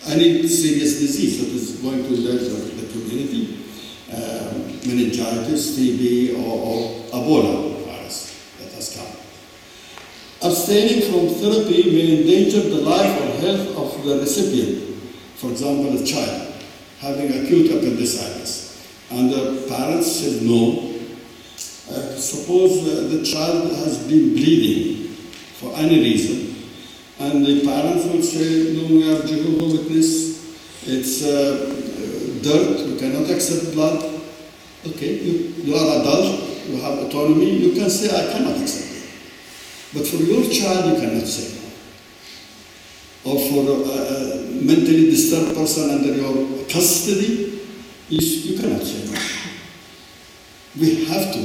Any 0.07 0.47
serious 0.47 0.99
disease 0.99 1.39
that 1.39 1.49
is 1.55 1.81
going 1.81 2.03
to 2.03 2.09
endanger 2.15 2.53
the 2.53 2.91
community, 2.91 3.65
uh, 4.13 4.53
meningitis, 4.85 5.79
TB, 5.79 6.37
or, 6.37 6.59
or 6.59 6.91
Ebola 7.09 7.85
virus 7.85 8.51
that 8.59 8.71
has 8.73 8.95
come. 8.95 10.47
Abstaining 10.47 11.09
from 11.09 11.29
therapy 11.39 11.89
may 11.91 12.19
endanger 12.21 12.69
the 12.69 12.81
life 12.81 13.19
or 13.21 13.41
health 13.41 13.77
of 13.77 14.05
the 14.05 14.19
recipient, 14.19 14.95
for 15.37 15.49
example, 15.49 15.97
a 15.99 16.05
child 16.05 16.53
having 16.99 17.29
acute 17.43 17.71
appendicitis, 17.71 18.64
and 19.11 19.31
the 19.31 19.65
parents 19.69 20.11
said 20.11 20.41
no. 20.43 20.91
Uh, 21.87 22.15
suppose 22.17 22.81
uh, 22.87 23.07
the 23.15 23.23
child 23.23 23.71
has 23.71 23.99
been 24.07 24.33
bleeding 24.33 25.07
for 25.59 25.71
any 25.75 25.99
reason, 25.99 26.55
and 27.19 27.45
the 27.45 27.63
parents 27.63 28.05
will 28.05 28.23
say, 28.23 28.73
no, 28.73 28.87
we 28.87 29.03
are 29.09 29.21
Jehovah 29.25 29.77
Witness, 29.77 30.43
it's 30.87 31.23
uh, 31.23 31.73
dirt, 32.41 32.87
we 32.87 32.97
cannot 32.97 33.29
accept 33.29 33.73
blood. 33.73 34.03
Okay, 34.87 35.13
you, 35.19 35.53
you 35.63 35.75
are 35.75 36.01
adult, 36.01 36.41
you 36.67 36.77
have 36.77 36.99
autonomy, 36.99 37.51
you 37.51 37.73
can 37.73 37.89
say, 37.89 38.09
I 38.09 38.31
cannot 38.33 38.59
accept 38.59 38.91
it. 38.91 39.09
But 39.93 40.07
for 40.07 40.17
your 40.17 40.43
child, 40.51 40.93
you 40.93 41.07
cannot 41.07 41.27
say. 41.27 41.61
Or 43.23 43.39
for 43.39 43.65
a, 43.65 43.75
a 43.75 44.41
mentally 44.61 45.09
disturbed 45.09 45.55
person 45.55 45.89
under 45.89 46.13
your 46.13 46.65
custody, 46.67 47.54
you, 48.09 48.57
cannot 48.59 48.81
say. 48.81 49.05
We 50.79 51.05
have 51.05 51.33
to 51.33 51.41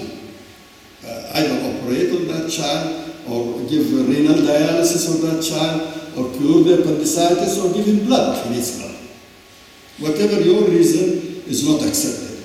uh, 1.06 1.32
either 1.34 1.54
operate 1.70 2.10
on 2.14 2.26
that 2.28 2.50
child 2.50 3.14
or 3.28 3.60
give 3.68 3.92
renal 3.92 4.34
dialysis 4.34 5.06
for 5.06 5.26
that 5.26 5.42
child, 5.42 6.16
or 6.16 6.36
cure 6.36 6.64
the 6.64 6.82
appendicitis, 6.82 7.58
or 7.58 7.72
give 7.72 7.86
him 7.86 8.06
blood 8.06 8.44
he 8.44 8.50
needs 8.54 8.78
blood. 8.78 8.96
Whatever 9.98 10.40
your 10.40 10.64
reason 10.68 11.42
is 11.46 11.66
not 11.68 11.82
accepted. 11.86 12.42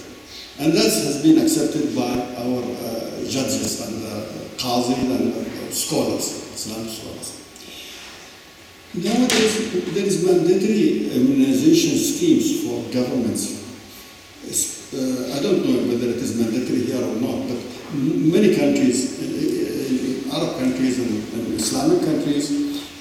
And 0.60 0.74
that 0.74 0.84
has 0.84 1.24
been 1.24 1.40
accepted 1.40 1.96
by 1.96 2.12
our 2.38 2.62
uh, 2.64 3.28
judges 3.28 3.82
and 3.88 4.06
uh, 4.06 4.22
and 4.66 5.34
uh, 5.34 5.72
scholars, 5.72 6.54
Islamic 6.56 6.92
scholars. 6.92 7.42
Nowadays, 8.94 9.94
there 9.94 10.06
is 10.06 10.26
mandatory 10.26 11.12
immunization 11.12 11.98
schemes 11.98 12.64
for 12.64 12.82
governments. 12.94 13.65
Uh, 14.46 15.36
I 15.36 15.42
don't 15.42 15.66
know 15.66 15.92
whether 15.92 16.08
it 16.08 16.22
is 16.22 16.40
mandatory 16.40 16.86
here 16.86 17.02
or 17.02 17.16
not, 17.20 17.50
but 17.50 17.60
many 17.94 18.56
countries, 18.56 19.20
in, 19.20 20.26
in 20.26 20.32
Arab 20.32 20.60
countries 20.60 21.00
and, 21.00 21.26
Islamic 21.56 22.06
countries, 22.06 22.52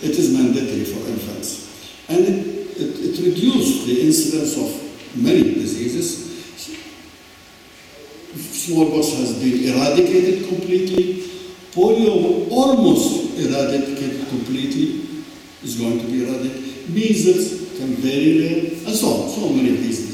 it 0.02 0.10
is 0.10 0.32
mandatory 0.32 0.84
for 0.84 1.06
infants. 1.08 2.04
And 2.08 2.20
it, 2.24 2.46
it, 2.80 3.18
it 3.18 3.24
reduced 3.24 3.86
the 3.86 4.06
incidence 4.06 4.56
of 4.56 5.16
many 5.16 5.54
diseases. 5.54 6.24
Smallpox 8.34 9.12
has 9.18 9.38
been 9.38 9.74
eradicated 9.74 10.48
completely. 10.48 11.22
Polio 11.72 12.48
almost 12.50 13.38
eradicated 13.38 14.28
completely 14.28 15.26
is 15.62 15.78
going 15.78 16.00
to 16.00 16.06
be 16.06 16.24
eradicated. 16.24 16.90
Measles 16.90 17.76
can 17.78 17.94
very 17.96 18.38
rare, 18.40 18.60
and 18.86 18.94
so 18.94 19.08
on, 19.08 19.28
so 19.28 19.48
many 19.50 19.76
diseases. 19.76 20.13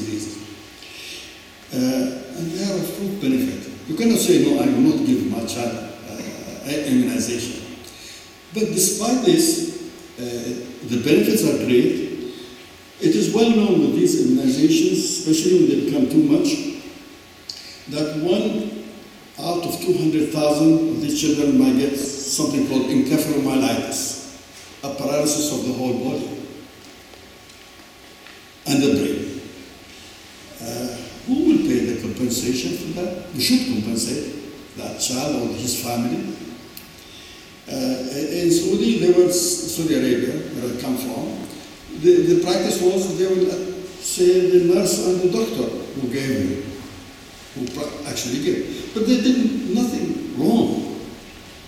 and 1.73 2.51
they 2.51 2.63
are 2.71 2.75
of 2.75 2.87
full 2.95 3.09
benefit. 3.21 3.71
You 3.87 3.95
cannot 3.95 4.19
say, 4.19 4.43
no, 4.43 4.61
I 4.61 4.65
will 4.67 4.95
not 4.95 5.05
give 5.05 5.25
my 5.31 5.45
child 5.45 5.89
uh, 6.09 6.69
immunization. 6.69 7.65
But 8.53 8.65
despite 8.67 9.25
this, 9.25 9.91
uh, 10.19 10.87
the 10.87 11.01
benefits 11.03 11.43
are 11.45 11.57
great. 11.65 12.09
It 12.99 13.15
is 13.15 13.33
well 13.33 13.49
known 13.49 13.79
with 13.81 13.95
these 13.95 14.27
immunizations, 14.27 15.27
especially 15.27 15.59
when 15.59 15.69
they 15.69 15.85
become 15.85 16.09
too 16.09 16.23
much, 16.23 16.71
that 17.89 18.17
one 18.23 18.85
out 19.39 19.65
of 19.65 19.79
200,000 19.81 20.89
of 20.89 21.01
these 21.01 21.19
children 21.19 21.57
might 21.57 21.77
get 21.79 21.97
something 21.97 22.67
called 22.67 22.83
encephalomyelitis, 22.83 24.37
a 24.83 24.93
paralysis 24.95 25.51
of 25.51 25.65
the 25.67 25.73
whole 25.73 25.93
body 25.93 26.37
and 28.67 28.83
the 28.83 28.93
brain. 28.93 29.41
Uh, 30.61 30.97
who 31.25 31.45
will 31.45 31.60
compensation 32.13 32.77
for 32.77 33.01
that? 33.01 33.33
We 33.33 33.41
should 33.41 33.67
compensate 33.67 34.77
that 34.77 34.99
child 34.99 35.35
or 35.35 35.53
his 35.53 35.83
family. 35.83 36.35
Uh, 37.67 38.03
in 38.11 38.51
Saudi, 38.51 38.99
there 38.99 39.13
was 39.23 39.75
Saudi 39.75 39.95
Arabia, 39.95 40.35
where 40.55 40.77
I 40.77 40.81
come 40.81 40.97
from. 40.97 41.47
The, 42.01 42.35
the 42.35 42.43
practice 42.43 42.81
was 42.81 43.17
they 43.17 43.27
will 43.27 43.49
say 44.01 44.49
the 44.49 44.73
nurse 44.73 45.05
and 45.07 45.21
the 45.21 45.31
doctor 45.31 45.69
who 45.95 46.07
gave 46.11 46.49
me, 46.49 46.63
who 47.55 48.07
actually 48.07 48.43
gave. 48.43 48.91
But 48.93 49.07
they 49.07 49.21
did 49.21 49.75
nothing 49.75 50.37
wrong. 50.37 50.99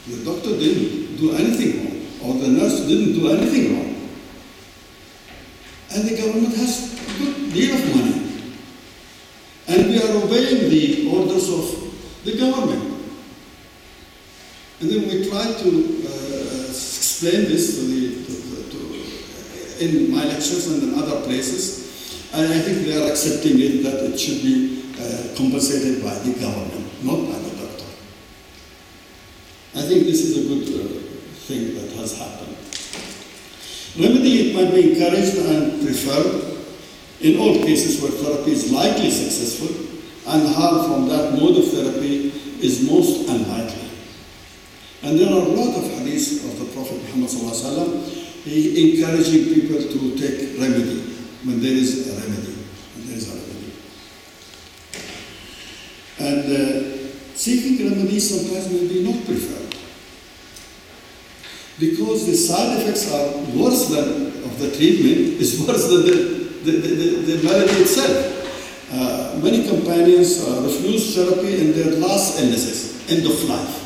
The 0.08 0.26
doctor 0.26 0.50
didn't 0.60 1.18
do 1.18 1.32
anything 1.34 1.86
wrong, 1.86 2.36
or 2.36 2.42
the 2.42 2.50
nurse 2.50 2.82
didn't 2.82 3.14
do 3.14 3.30
anything 3.30 3.76
wrong. 3.76 4.10
And 5.94 6.10
the 6.10 6.18
government 6.18 6.56
has 6.56 6.94
a 6.94 7.20
good 7.20 7.54
deal 7.54 7.76
of 7.76 7.96
money. 7.96 8.23
And 9.74 9.90
we 9.90 9.98
are 9.98 10.24
obeying 10.24 10.70
the 10.70 11.10
orders 11.10 11.50
of 11.50 12.24
the 12.24 12.38
government. 12.38 12.94
And 14.80 14.90
then 14.92 15.08
we 15.10 15.28
try 15.28 15.46
to 15.46 15.70
uh, 16.06 16.70
explain 16.70 17.46
this 17.46 17.80
to 17.80 17.82
the, 17.90 18.24
to, 18.24 18.70
to, 18.70 19.84
in 19.84 20.12
my 20.12 20.26
lectures 20.26 20.68
and 20.68 20.84
in 20.84 21.00
other 21.00 21.22
places. 21.22 22.30
And 22.36 22.54
I 22.54 22.60
think 22.60 22.86
they 22.86 23.02
are 23.04 23.10
accepting 23.10 23.60
it 23.60 23.82
that 23.82 24.14
it 24.14 24.20
should 24.20 24.44
be 24.44 24.84
uh, 25.00 25.36
compensated 25.36 26.04
by 26.04 26.14
the 26.20 26.40
government, 26.40 27.04
not 27.04 27.18
by 27.32 27.40
the 27.40 27.56
doctor. 27.58 27.86
I 29.74 29.82
think 29.88 30.04
this 30.06 30.22
is 30.22 30.38
a 30.38 30.48
good 30.50 30.86
uh, 30.86 31.00
thing 31.50 31.74
that 31.74 31.98
has 31.98 32.20
happened. 32.20 32.56
Remedy, 33.98 34.50
it 34.52 34.56
might 34.56 34.72
be 34.72 34.94
encouraged 34.94 35.36
and 35.38 35.82
preferred 35.82 36.53
in 37.22 37.40
all 37.40 37.56
cases 37.64 38.02
where 38.02 38.12
therapy 38.12 38.52
is 38.52 38.72
likely 38.72 39.10
successful 39.10 39.70
and 40.28 40.48
harm 40.56 40.86
from 40.90 41.08
that 41.10 41.34
mode 41.34 41.58
of 41.58 41.72
therapy 41.72 42.30
is 42.62 42.90
most 42.90 43.30
unlikely. 43.30 43.90
And 45.04 45.20
there 45.20 45.28
are 45.28 45.42
a 45.42 45.50
lot 45.50 45.76
of 45.76 45.84
hadiths 45.84 46.46
of 46.46 46.60
the 46.60 46.66
Prophet 46.74 47.02
Muhammad 47.04 47.30
he 48.44 48.96
encouraging 48.98 49.54
people 49.54 49.78
to 49.82 50.16
take 50.18 50.60
remedy 50.60 51.00
when 51.44 51.62
there 51.62 51.72
is 51.72 52.08
a 52.10 52.22
remedy. 52.22 52.56
There 52.98 53.18
is 53.18 53.30
a 53.30 53.36
remedy. 53.40 53.72
And 56.20 56.46
uh, 56.52 57.36
seeking 57.36 57.90
remedy 57.90 58.20
sometimes 58.20 58.70
may 58.72 58.88
be 58.88 59.04
not 59.04 59.26
preferred 59.26 59.76
because 61.80 62.26
the 62.28 62.36
side 62.36 62.80
effects 62.80 63.12
are 63.12 63.28
worse 63.58 63.88
than 63.90 64.28
of 64.44 64.60
the 64.60 64.72
treatment 64.76 65.42
is 65.42 65.60
worse 65.66 65.88
than 65.88 66.02
the, 66.06 66.43
the, 66.64 66.72
the, 66.72 67.36
the 67.38 67.44
malady 67.44 67.82
itself. 67.82 68.40
Uh, 68.92 69.40
many 69.42 69.68
companions 69.68 70.48
uh, 70.48 70.62
refuse 70.64 71.16
therapy 71.16 71.60
in 71.60 71.74
their 71.74 71.98
last 71.98 72.40
illnesses, 72.40 73.10
end 73.12 73.26
of 73.26 73.44
life. 73.50 73.84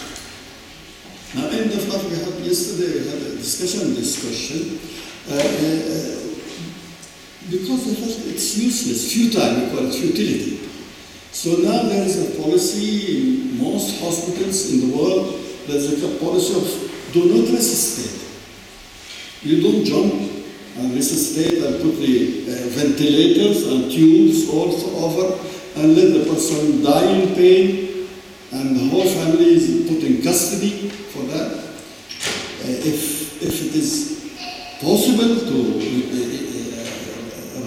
Now, 1.35 1.47
end 1.47 1.71
of 1.71 1.87
life, 1.87 2.03
we 2.09 2.17
had 2.17 2.45
yesterday 2.45 2.99
we 2.99 3.07
had 3.09 3.21
a 3.21 3.35
discussion 3.37 3.87
on 3.87 3.93
this 3.95 4.21
question. 4.21 4.79
Uh, 5.29 5.35
uh, 5.35 6.17
because 7.49 7.85
they 7.85 7.95
felt 7.95 8.27
it's 8.27 8.57
useless, 8.57 9.13
futile, 9.13 9.55
we 9.55 9.69
call 9.71 9.87
it 9.87 9.93
futility. 9.93 10.67
So 11.31 11.57
now 11.57 11.83
there 11.83 12.03
is 12.03 12.35
a 12.35 12.41
policy 12.41 13.47
in 13.51 13.57
most 13.57 14.01
hospitals 14.01 14.73
in 14.73 14.89
the 14.89 14.97
world, 14.97 15.39
there's 15.67 16.03
a 16.03 16.17
policy 16.17 16.55
of 16.55 17.13
do 17.13 17.25
not 17.25 17.49
resuscitate. 17.49 18.27
You 19.43 19.61
don't 19.61 19.85
jump 19.85 20.26
and 20.77 20.93
resuscitate 20.93 21.63
and 21.63 21.81
put 21.81 21.95
the 21.97 22.45
uh, 22.45 22.67
ventilators 22.69 23.67
and 23.67 23.91
tubes 23.91 24.49
also 24.49 24.95
over. 24.97 25.37
And 25.75 25.95
let 25.95 26.13
the 26.13 26.25
person 26.31 26.83
die 26.83 27.11
in 27.11 27.35
pain. 27.35 28.09
And 28.51 28.75
the 28.75 28.89
whole 28.89 29.05
family 29.05 29.55
is 29.55 29.87
put 29.89 30.03
in 30.03 30.21
custody 30.23 30.89
for 30.89 31.23
that. 31.23 31.51
Uh, 31.53 32.69
if, 32.85 33.41
if 33.41 33.65
it 33.65 33.75
is 33.75 34.17
possible 34.81 35.35
to 35.35 35.57
uh, 35.77 36.47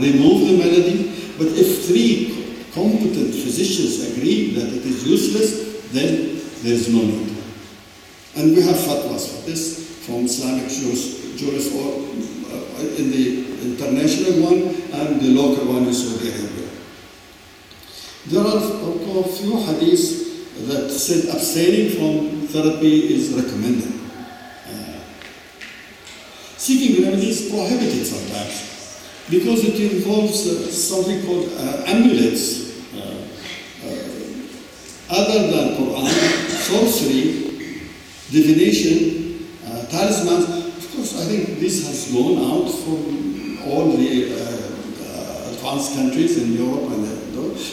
remove 0.01 0.47
the 0.49 0.57
malady, 0.59 1.11
but 1.39 1.49
if 1.49 1.87
three 1.87 2.65
competent 2.73 3.35
physicians 3.35 4.13
agree 4.13 4.55
that 4.55 4.69
it 4.69 4.85
is 4.85 5.07
useless, 5.07 5.91
then 5.93 6.41
there 6.63 6.75
is 6.75 6.89
no 6.93 7.03
need. 7.03 7.37
And 8.37 8.55
we 8.55 8.63
have 8.63 8.77
fatwas 8.77 9.29
for 9.29 9.51
this 9.51 9.90
from 10.07 10.25
Islamic 10.25 10.69
jurists, 10.69 11.37
jurists 11.41 11.75
or 11.75 12.01
uh, 12.51 12.97
in 13.01 13.11
the 13.11 13.25
international 13.63 14.43
one 14.43 14.61
and 14.93 15.21
the 15.21 15.29
local 15.29 15.67
one 15.73 15.85
in 15.87 15.95
Saudi 15.95 16.29
Arabia. 16.31 16.69
There 18.27 18.41
are 18.41 18.57
a 18.57 19.25
few 19.29 19.53
hadiths 19.67 20.67
that 20.69 20.91
said 20.91 21.35
abstaining 21.35 21.97
from 21.97 22.47
therapy 22.49 23.15
is 23.15 23.33
recommended. 23.33 23.93
Uh, 24.69 25.01
seeking 26.57 27.03
remedy 27.05 27.31
is 27.31 27.51
prohibited 27.51 28.07
sometimes 28.07 28.71
because 29.31 29.65
it 29.65 29.93
involves 29.93 30.47
uh, 30.47 30.71
something 30.71 31.25
called 31.27 31.49
uh, 31.57 31.85
amulets. 31.87 32.61
other 35.11 35.51
than 35.51 35.75
Quran, 35.77 36.09
sorcery, 36.71 37.23
divination, 38.31 38.95
uh, 39.19 39.20
talismans. 39.91 40.49
Of 40.79 40.97
course, 40.97 41.21
I 41.21 41.25
think 41.27 41.61
this 41.61 41.87
has 41.87 42.13
gone 42.13 42.39
out 42.39 42.71
from 42.71 43.69
all 43.69 43.93
the 43.93 44.33
uh, 44.33 44.39
uh, 44.39 45.51
advanced 45.53 45.95
countries 45.95 46.43
in 46.43 46.55
Europe 46.55 46.91
and 46.93 47.05
uh, 47.05 47.21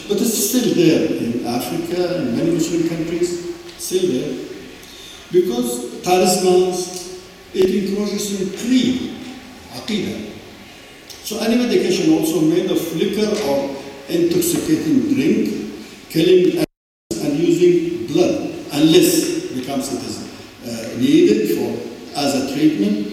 but 0.08 0.22
it's 0.22 0.50
still 0.50 0.74
there 0.76 1.06
in 1.06 1.46
Africa 1.46 2.18
and 2.18 2.38
many 2.38 2.52
Muslim 2.52 2.90
countries, 2.90 3.56
still 3.78 4.12
there. 4.12 4.48
Because 5.32 6.02
talismans, 6.02 7.22
it 7.54 7.70
encroaches 7.70 8.42
in 8.42 8.58
creed, 8.58 9.12
aqidah. 9.74 10.32
So 11.24 11.40
any 11.40 11.58
medication 11.58 12.14
also 12.14 12.42
made 12.42 12.72
of 12.72 12.96
liquor 12.96 13.28
or 13.48 13.76
intoxicating 14.10 15.14
drink, 15.14 16.10
killing 16.10 16.66
and 17.22 17.40
using 17.40 18.08
blood, 18.08 18.54
unless 18.72 19.48
becomes 19.52 19.94
it 19.94 20.04
is 20.04 20.18
uh, 20.66 20.98
needed 20.98 21.58
for 21.58 21.87
as 22.18 22.34
a 22.36 22.54
treatment 22.54 23.08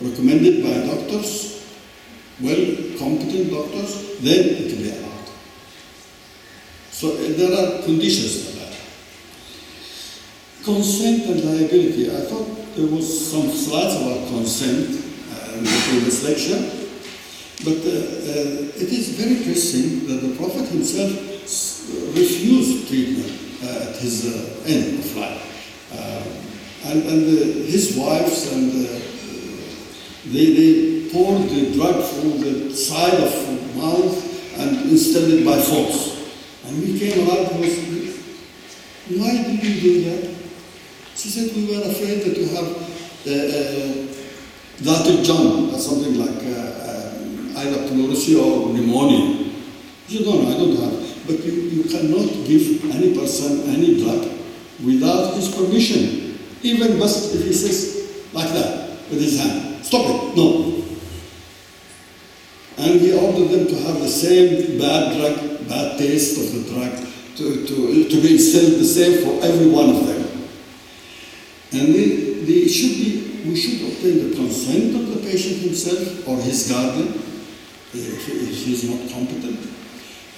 recommended 0.00 0.62
by 0.62 0.86
doctors, 0.86 1.66
well 2.40 2.64
competent 2.98 3.50
doctors, 3.50 4.20
then 4.20 4.44
it 4.44 4.72
will 4.72 4.82
be 4.82 4.90
allowed. 4.90 5.28
So 6.90 7.12
uh, 7.12 7.16
there 7.36 7.52
are 7.52 7.82
conditions 7.82 8.44
for 8.44 8.58
that. 8.60 8.74
consent 10.64 11.24
and 11.24 11.44
liability. 11.44 12.10
I 12.10 12.20
thought 12.28 12.76
there 12.76 12.86
was 12.86 13.06
some 13.32 13.48
slides 13.50 13.96
about 13.96 14.28
consent 14.28 14.88
uh, 15.32 15.56
in 15.56 15.64
the 15.64 15.80
previous 15.88 16.22
lecture, 16.24 16.60
but 17.64 17.80
uh, 17.80 17.90
uh, 17.90 18.84
it 18.84 18.90
is 18.92 19.16
very 19.16 19.36
interesting 19.38 20.06
that 20.06 20.20
the 20.26 20.36
Prophet 20.36 20.68
himself 20.68 21.10
refused 22.14 22.88
treatment 22.88 23.32
uh, 23.64 23.88
at 23.90 23.96
his 23.96 24.26
uh, 24.28 24.60
end 24.66 24.98
of 24.98 25.16
life. 25.16 26.49
Uh, 26.82 26.90
and 26.90 27.02
and 27.02 27.22
uh, 27.28 27.44
his 27.68 27.96
wives 27.96 28.52
and 28.52 28.70
uh, 28.70 29.00
they, 30.26 30.54
they 30.54 31.10
poured 31.10 31.48
the 31.48 31.72
drug 31.74 32.02
through 32.04 32.38
the 32.38 32.74
side 32.74 33.14
of 33.14 33.30
the 33.30 33.78
mouth 33.78 34.58
and 34.58 34.90
instilled 34.90 35.30
it 35.30 35.44
by 35.44 35.58
force. 35.58 36.16
And 36.66 36.80
we 36.80 36.98
came 36.98 37.26
around 37.26 37.50
and 37.50 37.60
was, 37.60 37.76
why 39.18 39.42
did 39.42 39.62
you 39.62 39.80
do 39.80 40.04
that? 40.04 40.36
She 41.16 41.28
said, 41.28 41.54
we 41.56 41.66
were 41.66 41.82
afraid 41.82 42.22
that 42.22 42.36
you 42.36 42.48
have 42.48 42.68
uh, 43.26 43.30
uh, 43.30 44.06
Dhat 44.80 45.06
al-Janb 45.06 45.74
or 45.74 45.78
something 45.78 46.14
like 46.16 46.42
uh, 46.44 47.60
either 47.60 47.88
pleurisy 47.88 48.36
or 48.36 48.72
pneumonia. 48.72 49.50
Said, 50.06 50.22
no, 50.22 50.42
no, 50.42 50.48
I 50.48 50.58
don't 50.58 50.76
have. 50.76 51.26
But 51.26 51.44
you, 51.44 51.52
you 51.52 51.84
cannot 51.84 52.28
give 52.46 52.84
any 52.94 53.14
person 53.14 53.68
any 53.70 54.02
drug 54.02 54.28
without 54.84 55.34
his 55.34 55.54
permission. 55.54 56.19
Even 56.62 56.98
just 56.98 57.34
if 57.34 57.44
he 57.44 57.52
says 57.52 58.24
like 58.32 58.48
that 58.50 58.90
with 59.10 59.20
his 59.20 59.40
hand, 59.40 59.84
stop 59.84 60.06
it, 60.06 60.36
no. 60.36 60.84
And 62.78 63.00
he 63.00 63.12
ordered 63.12 63.48
them 63.48 63.66
to 63.66 63.76
have 63.82 64.00
the 64.00 64.08
same 64.08 64.78
bad 64.78 65.16
drug, 65.16 65.68
bad 65.68 65.98
taste 65.98 66.38
of 66.38 66.64
the 66.64 66.72
drug, 66.72 66.92
to, 67.36 67.66
to, 67.66 68.08
to 68.08 68.22
be 68.22 68.32
instilled 68.34 68.80
the 68.80 68.84
same 68.84 69.24
for 69.24 69.44
every 69.44 69.70
one 69.70 69.90
of 69.90 70.06
them. 70.06 70.48
And 71.72 71.94
they, 71.94 72.08
they 72.44 72.68
should 72.68 72.96
be, 72.96 73.48
we 73.48 73.56
should 73.56 73.88
obtain 73.88 74.30
the 74.30 74.36
consent 74.36 74.96
of 74.96 75.14
the 75.14 75.30
patient 75.30 75.58
himself 75.58 76.26
or 76.28 76.36
his 76.38 76.70
guardian 76.70 77.08
if, 77.92 78.28
if 78.28 78.64
he's 78.64 78.88
not 78.88 79.10
competent. 79.10 79.60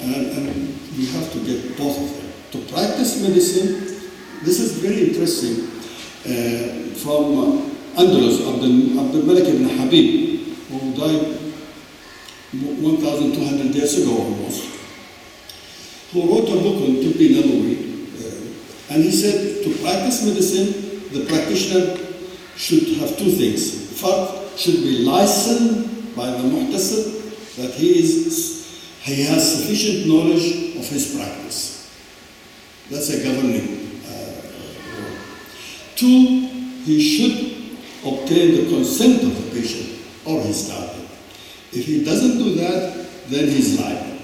And, 0.00 0.26
and 0.26 0.46
we 0.96 1.06
have 1.06 1.32
to 1.32 1.38
get 1.44 1.76
both 1.78 1.96
of 1.98 2.16
them. 2.16 2.32
To 2.52 2.72
practice 2.72 3.22
medicine, 3.22 4.02
this 4.42 4.60
is 4.60 4.78
very 4.78 5.08
interesting. 5.08 5.71
Uh, 6.24 6.94
from 7.02 7.24
uh, 7.34 8.00
Andalus, 8.00 8.46
Abdul, 8.46 9.00
Abdul 9.00 9.22
Malik 9.26 9.44
ibn 9.48 9.68
Habib, 9.68 10.38
who 10.70 10.94
died 10.94 11.36
1,200 12.52 13.74
years 13.74 13.98
ago 13.98 14.16
almost, 14.18 14.64
who 16.12 16.22
wrote 16.22 16.48
a 16.48 16.62
book 16.62 16.76
on 16.86 16.94
Tibbi 17.02 17.34
Nabawi, 17.34 17.74
uh, 18.22 18.94
and 18.94 19.02
he 19.02 19.10
said 19.10 19.64
to 19.64 19.74
practice 19.82 20.24
medicine, 20.24 21.10
the 21.12 21.26
practitioner 21.26 21.96
should 22.56 22.98
have 22.98 23.16
two 23.18 23.30
things. 23.32 24.00
First, 24.00 24.42
should 24.58 24.82
be 24.82 25.04
licensed 25.04 26.14
by 26.14 26.26
the 26.30 26.38
muhtasib 26.38 27.56
that 27.56 27.70
he 27.74 27.98
is 27.98 28.62
he 29.02 29.24
has 29.24 29.58
sufficient 29.58 30.06
knowledge 30.06 30.76
of 30.76 30.86
his 30.88 31.16
practice. 31.16 31.90
That's 32.88 33.10
a 33.10 33.24
governing. 33.24 33.71
Two, 35.96 36.48
he 36.84 37.00
should 37.00 37.78
obtain 38.04 38.64
the 38.64 38.70
consent 38.76 39.22
of 39.22 39.36
the 39.36 39.60
patient 39.60 40.00
or 40.24 40.40
his 40.42 40.68
guardian. 40.68 41.06
If 41.72 41.86
he 41.86 42.04
doesn't 42.04 42.38
do 42.38 42.54
that, 42.56 43.06
then 43.28 43.48
he's 43.48 43.80
liable. 43.80 44.18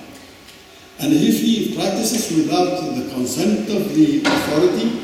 And 1.01 1.13
if 1.13 1.41
he 1.41 1.75
practices 1.77 2.37
without 2.37 2.95
the 2.95 3.09
consent 3.15 3.69
of 3.71 3.95
the 3.95 4.21
authority, 4.21 5.01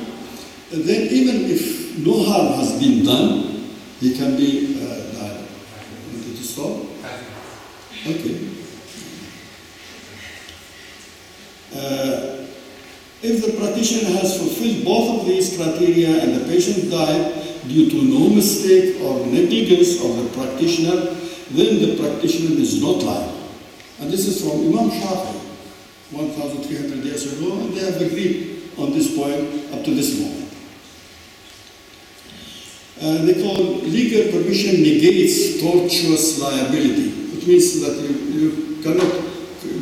then 0.70 1.08
even 1.12 1.44
if 1.50 1.98
no 1.98 2.24
harm 2.24 2.58
has 2.58 2.78
been 2.80 3.04
done, 3.04 3.70
he 4.00 4.16
can 4.16 4.36
be 4.36 4.80
uh, 4.82 5.22
liable. 5.22 5.46
Wanted 6.12 6.36
to 6.36 6.42
stop? 6.42 6.76
Okay. 8.06 8.63
If 13.24 13.40
the 13.40 13.56
practitioner 13.56 14.20
has 14.20 14.36
fulfilled 14.36 14.84
both 14.84 15.20
of 15.20 15.26
these 15.26 15.56
criteria 15.56 16.22
and 16.22 16.36
the 16.36 16.44
patient 16.44 16.90
died 16.90 17.32
due 17.66 17.88
to 17.88 18.02
no 18.04 18.28
mistake 18.28 19.00
or 19.00 19.24
negligence 19.24 19.96
of 20.04 20.12
the 20.20 20.28
practitioner, 20.36 21.16
then 21.56 21.80
the 21.80 21.96
practitioner 21.96 22.60
is 22.60 22.82
not 22.82 23.02
liable. 23.02 23.48
And 24.00 24.10
this 24.12 24.26
is 24.26 24.42
from 24.44 24.68
Imam 24.68 24.90
Shafi, 24.90 25.40
1,300 26.12 27.02
years 27.02 27.32
ago, 27.32 27.60
and 27.60 27.72
they 27.72 27.90
have 27.90 27.98
agreed 28.02 28.68
on 28.76 28.92
this 28.92 29.16
point 29.16 29.72
up 29.72 29.82
to 29.84 29.94
this 29.94 30.20
moment. 30.20 30.52
Uh, 33.00 33.24
they 33.24 33.42
call 33.42 33.56
legal 33.88 34.32
permission 34.32 34.82
negates 34.82 35.62
tortious 35.62 36.42
liability. 36.42 37.38
It 37.38 37.46
means 37.46 37.80
that 37.80 38.02
you, 38.02 38.16
you 38.36 38.82
cannot 38.82 39.33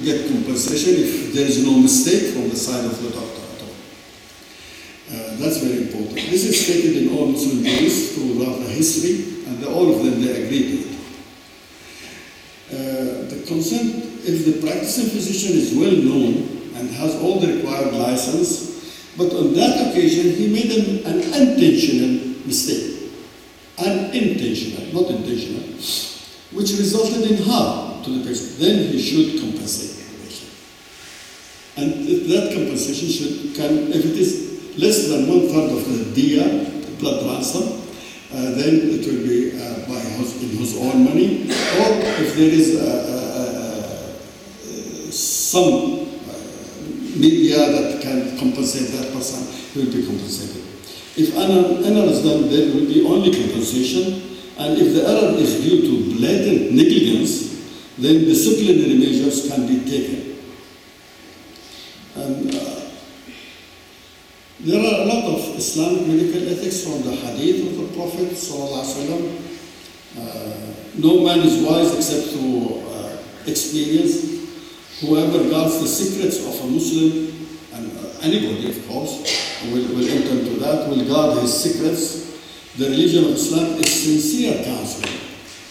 get 0.03 0.29
compensation 0.29 0.95
if 0.99 1.33
there 1.35 1.47
is 1.47 1.65
no 1.65 1.79
mistake 1.79 2.35
from 2.35 2.49
the 2.51 2.57
side 2.57 2.85
of 2.85 3.01
the 3.03 3.11
doctor 3.11 3.43
at 3.55 3.63
all. 3.63 3.75
Uh, 5.11 5.37
that's 5.39 5.59
very 5.59 5.83
important. 5.87 6.15
This 6.31 6.45
is 6.45 6.59
stated 6.65 7.03
in 7.03 7.17
all 7.17 7.27
Muslim 7.27 7.63
books 7.63 8.13
throughout 8.15 8.59
the 8.61 8.71
history, 8.71 9.47
and 9.47 9.65
all 9.65 9.95
of 9.95 10.05
them 10.05 10.21
they 10.21 10.45
agree 10.45 10.63
to 10.71 10.77
it. 10.79 10.93
Uh, 12.73 13.29
the 13.29 13.45
consent, 13.47 13.95
if 14.25 14.47
the 14.47 14.67
practicing 14.67 15.11
physician 15.11 15.57
is 15.57 15.75
well 15.75 15.93
known 15.93 16.73
and 16.77 16.91
has 16.91 17.15
all 17.21 17.39
the 17.39 17.55
required 17.57 17.93
license, 17.95 18.73
but 19.17 19.33
on 19.35 19.53
that 19.55 19.91
occasion 19.91 20.35
he 20.35 20.49
made 20.49 20.73
an, 20.73 21.07
an 21.07 21.33
unintentional 21.35 22.33
mistake. 22.47 23.13
Unintentional, 23.79 24.87
not 24.95 25.11
intentional, 25.11 25.63
which 26.53 26.71
resulted 26.79 27.31
in 27.31 27.43
harm 27.45 28.03
to 28.05 28.11
the 28.11 28.25
patient. 28.27 28.59
Then 28.59 28.89
he 28.89 28.99
should 29.01 29.41
compensate. 29.41 29.92
And 31.75 32.07
that 32.29 32.53
compensation 32.53 33.09
should 33.09 33.57
can, 33.57 33.93
if 33.93 34.05
it 34.05 34.17
is 34.19 34.77
less 34.77 35.09
than 35.09 35.27
one 35.29 35.49
third 35.49 35.73
of 35.73 35.85
the 35.89 36.13
dia, 36.15 36.45
blood 37.01 37.25
ransom, 37.27 37.81
uh, 38.33 38.51
then 38.53 38.93
it 38.93 39.07
will 39.07 39.25
be 39.27 39.53
uh, 39.57 39.89
by 39.89 40.01
his, 40.01 40.43
in 40.43 40.51
his 40.57 40.77
own 40.77 41.05
money, 41.05 41.49
or 41.81 41.89
if 42.21 42.37
there 42.37 42.53
is 42.53 42.77
uh, 42.81 44.13
some 45.13 46.09
media 47.19 47.57
that 47.57 48.01
can 48.01 48.39
compensate 48.39 48.89
that 48.93 49.13
person, 49.13 49.45
he 49.73 49.85
will 49.85 49.93
be 49.93 50.07
compensated. 50.07 50.63
If 51.17 51.37
an 51.37 51.85
error 51.85 52.09
is 52.09 52.23
done, 52.23 52.49
there 52.49 52.73
will 52.75 52.87
be 52.87 53.05
only 53.07 53.31
compensation, 53.33 54.37
and 54.59 54.79
if 54.79 54.95
the 54.95 55.09
error 55.09 55.37
is 55.37 55.61
due 55.61 55.83
to 55.83 56.17
blatant 56.17 56.73
negligence, 56.73 57.53
then 57.99 58.25
disciplinary 58.25 58.99
measures 58.99 59.49
can 59.51 59.67
be 59.67 59.85
taken. 59.89 60.32
And 62.15 62.55
uh, 62.55 62.81
there 64.61 64.79
are 64.81 65.03
a 65.03 65.05
lot 65.07 65.25
of 65.25 65.57
Islamic 65.57 66.07
medical 66.07 66.47
ethics 66.49 66.85
from 66.85 67.03
the 67.03 67.17
hadith 67.17 67.67
of 67.67 67.79
the 67.79 67.97
Prophet 67.97 68.29
ﷺ. 68.31 69.53
Uh, 70.19 70.73
no 70.99 71.25
man 71.25 71.41
is 71.41 71.65
wise 71.65 71.95
except 71.97 72.37
through 72.37 72.83
uh, 72.91 73.17
experience. 73.47 75.01
Whoever 75.01 75.49
guards 75.49 75.81
the 75.81 75.89
secrets 75.89 76.39
of 76.47 76.61
a 76.63 76.71
Muslim, 76.71 77.33
and 77.73 77.91
uh, 77.99 78.21
anybody 78.21 78.69
of 78.71 78.87
course, 78.87 79.63
will, 79.73 79.89
will 79.97 80.09
enter 80.09 80.39
into 80.39 80.61
that, 80.61 80.89
will 80.89 81.05
guard 81.09 81.41
his 81.41 81.53
secrets. 81.53 82.31
The 82.77 82.91
religion 82.91 83.25
of 83.25 83.31
Islam 83.31 83.81
is 83.81 83.91
sincere 83.91 84.63
counsel 84.65 85.11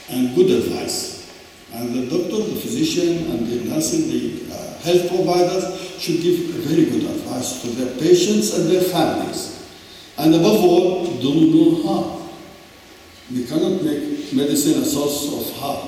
and 0.10 0.36
good 0.36 0.50
advice. 0.52 1.32
And 1.74 1.94
the 1.96 2.02
doctor, 2.10 2.44
the 2.50 2.60
physician, 2.60 3.32
and 3.32 3.48
the 3.48 3.70
nursing, 3.70 4.10
the 4.10 4.54
uh, 4.54 4.71
health 4.84 5.08
providers 5.10 6.00
should 6.00 6.22
give 6.22 6.50
very 6.66 6.86
good 6.86 7.04
advice 7.04 7.62
to 7.62 7.68
their 7.70 7.94
patients 7.98 8.58
and 8.58 8.70
their 8.70 8.82
families. 8.82 9.70
And 10.18 10.34
above 10.36 10.64
all, 10.64 11.06
do 11.06 11.54
no 11.54 11.84
harm. 11.84 12.30
We 13.32 13.46
cannot 13.46 13.84
make 13.84 14.34
medicine 14.34 14.82
a 14.82 14.86
source 14.86 15.32
of 15.34 15.56
harm. 15.58 15.88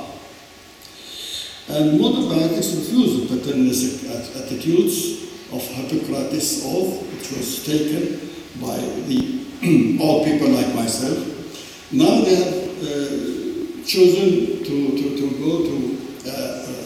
And 1.70 2.00
modern 2.00 2.24
bioethics 2.26 2.76
refuse 2.78 3.22
the 3.30 3.36
paternalistic 3.38 4.10
at- 4.12 4.44
attitudes 4.44 5.24
of 5.52 5.62
Hippocrates' 5.62 6.64
oath, 6.66 7.02
which 7.14 7.32
was 7.32 7.66
taken 7.66 8.20
by 8.62 8.78
the 9.08 9.98
all 10.02 10.24
people 10.26 10.50
like 10.50 10.74
myself. 10.76 11.92
Now 11.92 12.22
they 12.22 12.36
have 12.36 12.84
uh, 12.84 13.86
chosen 13.86 14.64
to, 14.64 14.98
to, 14.98 15.18
to 15.18 15.30
go 15.40 15.64
to 15.64 15.98
uh. 16.30 16.83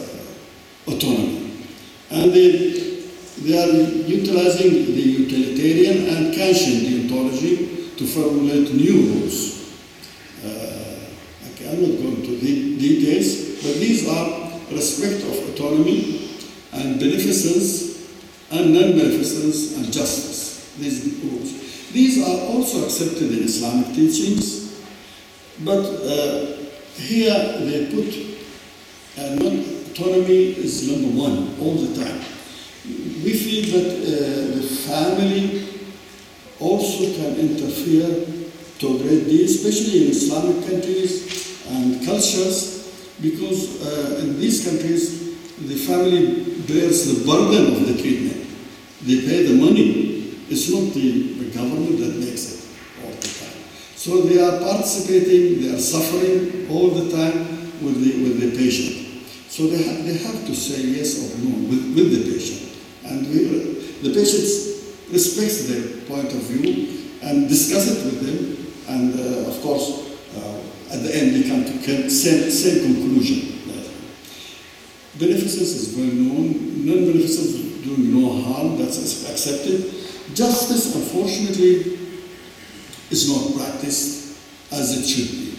And 2.28 2.36
they, 2.36 3.00
they 3.40 3.56
are 3.58 3.72
utilizing 4.06 4.70
the 4.70 5.00
utilitarian 5.00 6.14
and 6.14 6.34
Kantian 6.34 6.84
deontology 6.84 7.96
to 7.96 8.06
formulate 8.06 8.74
new 8.74 9.14
rules. 9.14 9.72
Uh, 10.44 11.08
okay, 11.52 11.70
I'm 11.70 11.80
not 11.80 12.02
going 12.02 12.22
to 12.22 12.36
the 12.36 12.76
details, 12.76 13.62
but 13.62 13.80
these 13.80 14.06
are 14.06 14.50
respect 14.70 15.22
of 15.24 15.54
autonomy 15.54 16.36
and 16.72 17.00
beneficence 17.00 18.12
and 18.50 18.74
non-beneficence 18.74 19.78
and 19.78 19.90
justice. 19.90 20.74
These 20.76 21.24
rules. 21.24 21.92
These 21.92 22.22
are 22.28 22.40
also 22.52 22.84
accepted 22.84 23.32
in 23.32 23.44
Islamic 23.44 23.94
teachings, 23.94 24.84
but 25.60 25.82
uh, 25.82 26.56
here 26.94 27.58
they 27.60 27.90
put 27.90 28.14
a 29.16 29.34
non- 29.36 29.77
autonomy 29.98 30.54
is 30.56 30.88
number 30.88 31.08
one 31.18 31.58
all 31.60 31.74
the 31.74 32.04
time. 32.04 32.18
We 33.24 33.34
feel 33.34 33.64
that 33.74 33.90
uh, 33.98 34.56
the 34.56 34.62
family 34.62 35.68
also 36.60 37.12
can 37.14 37.36
interfere 37.38 38.26
to 38.78 38.86
a 38.94 38.98
great 39.02 39.24
deal, 39.24 39.44
especially 39.44 40.04
in 40.06 40.10
Islamic 40.10 40.66
countries 40.68 41.66
and 41.68 42.04
cultures, 42.04 42.94
because 43.20 43.82
uh, 43.82 44.20
in 44.22 44.38
these 44.38 44.64
countries 44.64 45.34
the 45.66 45.74
family 45.74 46.54
bears 46.66 47.06
the 47.06 47.26
burden 47.26 47.74
of 47.74 47.86
the 47.86 48.00
treatment. 48.00 48.46
They 49.02 49.20
pay 49.26 49.42
the 49.46 49.54
money. 49.54 50.36
It's 50.48 50.70
not 50.70 50.94
the, 50.94 51.34
the 51.34 51.50
government 51.50 51.98
that 51.98 52.14
makes 52.16 52.54
it 52.54 53.04
all 53.04 53.10
the 53.10 53.28
time. 53.28 53.62
So 53.96 54.22
they 54.22 54.40
are 54.40 54.58
participating, 54.60 55.62
they 55.62 55.74
are 55.74 55.80
suffering 55.80 56.68
all 56.70 56.90
the 56.90 57.10
time 57.14 57.82
with 57.82 58.02
the, 58.02 58.22
with 58.22 58.40
the 58.40 58.56
patient. 58.56 59.07
So 59.58 59.66
they, 59.66 59.82
ha- 59.82 60.02
they 60.06 60.16
have 60.18 60.46
to 60.46 60.54
say 60.54 60.82
yes 60.86 61.18
or 61.18 61.36
no 61.42 61.50
with, 61.66 61.82
with 61.96 62.14
the 62.14 62.30
patient. 62.30 62.78
And 63.02 63.26
we, 63.26 63.42
the 64.06 64.14
patient 64.14 64.46
respects 65.10 65.66
their 65.66 65.82
point 66.06 66.30
of 66.30 66.42
view 66.46 67.10
and 67.22 67.48
discuss 67.48 67.90
it 67.90 68.04
with 68.04 68.22
them. 68.22 68.38
And 68.86 69.18
uh, 69.18 69.50
of 69.50 69.60
course, 69.60 70.14
uh, 70.36 70.94
at 70.94 71.02
the 71.02 71.10
end 71.12 71.34
they 71.34 71.48
come 71.48 71.64
to 71.64 72.08
same, 72.08 72.48
same 72.48 72.84
conclusion. 72.94 73.58
Beneficence 75.18 75.74
is 75.74 75.96
well 75.96 76.06
known. 76.06 76.86
Non-beneficence 76.86 77.82
doing 77.82 78.14
no 78.14 78.40
harm. 78.40 78.78
That's 78.78 79.28
accepted. 79.28 79.92
Justice, 80.36 80.94
unfortunately, 80.94 81.98
is 83.10 83.28
not 83.28 83.56
practiced 83.60 84.38
as 84.70 84.96
it 84.96 85.04
should 85.04 85.30
be. 85.32 85.58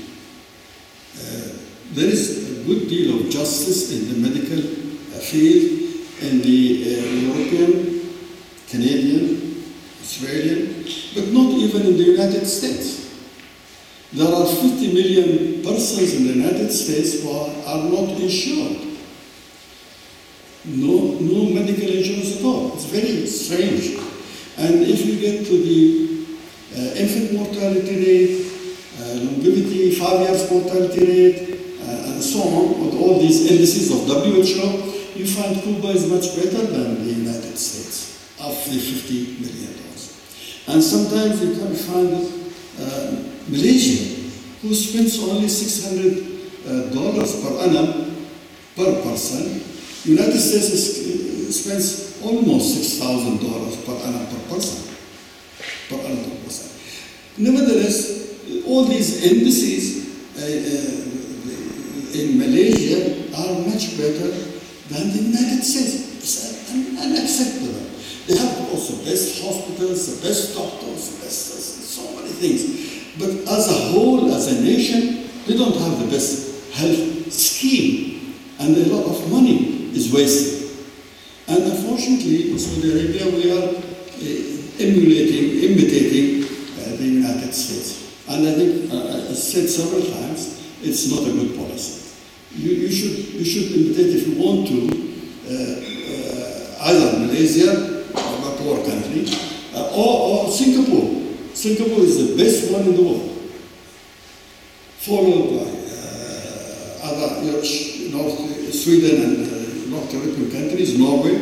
Uh, 1.20 1.58
there 1.92 2.08
is 2.08 2.49
good 2.70 2.88
deal 2.88 3.20
of 3.20 3.30
justice 3.32 3.92
in 3.92 4.14
the 4.14 4.30
medical 4.30 4.62
field, 4.62 6.06
in 6.22 6.42
the 6.42 6.62
uh, 6.86 7.34
European, 7.34 8.14
Canadian, 8.70 9.64
Australian, 10.00 10.86
but 11.16 11.28
not 11.34 11.50
even 11.58 11.82
in 11.88 11.98
the 11.98 12.04
United 12.14 12.46
States. 12.46 13.10
There 14.14 14.32
are 14.32 14.46
50 14.46 14.94
million 14.94 15.64
persons 15.64 16.14
in 16.14 16.28
the 16.28 16.34
United 16.34 16.72
States 16.72 17.24
who 17.24 17.32
are, 17.32 17.50
are 17.66 17.84
not 17.90 18.10
insured. 18.22 18.86
No, 20.66 21.18
no 21.20 21.50
medical 21.50 21.90
insurance 21.90 22.38
at 22.38 22.44
all. 22.44 22.74
It's 22.74 22.86
very 22.86 23.26
strange. 23.26 23.98
And 24.58 24.84
if 24.84 25.06
you 25.06 25.20
get 25.20 25.46
to 25.46 25.58
the 25.58 26.26
uh, 26.76 26.96
infant 27.02 27.34
mortality 27.34 27.96
rate, 28.06 28.52
uh, 29.00 29.14
longevity, 29.26 29.96
five 29.96 30.22
years 30.22 30.52
mortality 30.52 31.06
rate, 31.06 31.59
so 32.40 32.48
on, 32.56 32.86
with 32.86 32.96
all 32.96 33.20
these 33.20 33.52
indices 33.52 33.92
of 33.92 34.08
WHO, 34.08 35.20
you 35.20 35.28
find 35.28 35.62
Cuba 35.62 35.90
is 35.90 36.08
much 36.08 36.36
better 36.36 36.66
than 36.68 37.04
the 37.04 37.12
United 37.12 37.58
States 37.58 38.32
of 38.40 38.56
the 38.72 38.80
50 38.80 39.42
million 39.44 39.74
dollars. 39.76 40.64
And 40.68 40.84
sometimes 40.84 41.44
you 41.44 41.56
can 41.60 41.76
find 41.76 42.16
uh, 42.80 43.12
Malaysia, 43.50 44.32
who 44.62 44.74
spends 44.74 45.20
only 45.24 45.48
600 45.48 46.94
dollars 46.94 47.42
per 47.42 47.52
annum 47.66 48.16
per 48.76 49.02
person. 49.02 49.62
United 50.06 50.40
States 50.40 50.70
is, 50.70 51.64
spends 51.64 52.22
almost 52.24 53.02
$6,000 53.02 53.86
per 53.86 53.96
annum 54.08 54.26
per 54.28 54.56
person. 54.56 54.96
Per 55.90 55.96
annum 56.06 56.24
per 56.24 56.38
person. 56.46 56.70
Nevertheless, 57.38 58.66
all 58.66 58.86
these 58.86 59.26
embassies 59.26 60.08
uh, 60.38 60.42
uh, 60.46 61.10
in 62.14 62.38
Malaysia 62.38 63.30
better 64.00 64.32
than 64.90 65.12
the 65.12 65.22
United 65.36 65.64
States. 65.64 66.16
It's 66.24 66.72
un- 66.72 66.98
unacceptable. 66.98 67.86
They 68.28 68.38
have 68.38 68.70
also 68.72 68.96
best 69.04 69.44
hospitals, 69.44 70.22
the 70.22 70.28
best 70.28 70.56
doctors, 70.56 71.18
the 71.18 71.26
best 71.26 71.60
so 71.90 72.16
many 72.16 72.30
things. 72.30 73.18
But 73.18 73.30
as 73.52 73.68
a 73.68 73.80
whole, 73.92 74.32
as 74.34 74.48
a 74.48 74.62
nation, 74.62 75.28
they 75.46 75.58
don't 75.58 75.76
have 75.76 76.00
the 76.00 76.08
best 76.08 76.74
health 76.74 77.32
scheme, 77.34 78.36
and 78.60 78.78
a 78.78 78.86
lot 78.96 79.06
of 79.06 79.32
money 79.32 79.92
is 79.94 80.14
wasted. 80.14 80.78
And 81.48 81.64
unfortunately, 81.64 82.52
in 82.52 82.60
Saudi 82.60 82.92
Arabia, 82.94 83.26
we 83.36 83.52
are 83.52 83.70
uh, 83.74 84.86
emulating, 84.86 85.72
imitating 85.72 86.46
uh, 86.46 86.96
the 86.98 87.06
United 87.06 87.54
States. 87.54 88.14
And 88.30 88.48
I 88.48 88.54
think, 88.54 88.94
uh, 88.94 89.32
I 89.32 89.34
said 89.34 89.68
several 89.68 90.04
times, 90.04 90.62
it's 90.84 91.10
not 91.12 91.28
a 91.28 91.32
good 91.32 91.58
policy. 91.58 92.09
You, 92.56 92.72
you, 92.72 92.92
should, 92.92 93.34
you 93.36 93.46
should 93.46 93.72
imitate, 93.72 94.16
if 94.16 94.28
you 94.28 94.42
want 94.42 94.68
to, 94.68 94.90
uh, 95.48 95.54
uh, 96.10 96.90
either 96.90 97.20
Malaysia, 97.20 97.72
a 98.14 98.56
poor 98.58 98.84
country, 98.86 99.26
uh, 99.76 99.94
or, 99.96 100.46
or 100.48 100.52
Singapore. 100.52 101.36
Singapore 101.54 102.04
is 102.04 102.18
the 102.36 102.44
best 102.44 102.72
one 102.72 102.82
in 102.84 102.96
the 102.96 103.02
world, 103.02 103.52
followed 104.98 105.60
by 105.60 105.70
uh, 105.70 107.12
other 107.12 107.44
you 107.46 107.52
know, 108.12 108.18
North, 108.18 108.74
Sweden 108.74 109.22
and 109.24 109.38
uh, 109.46 109.96
North 109.96 110.14
European 110.14 110.52
countries, 110.52 110.98
Norway, 110.98 111.38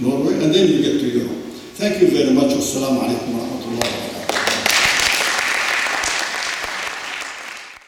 Norway, 0.00 0.34
and 0.42 0.54
then 0.54 0.68
you 0.68 0.82
get 0.82 1.00
to 1.00 1.08
Europe. 1.08 1.44
Thank 1.74 2.02
you 2.02 2.10
very 2.10 2.34
much. 2.34 2.50
Wassalamu 2.54 3.00
alaikum 3.02 3.38
wa. 3.38 4.07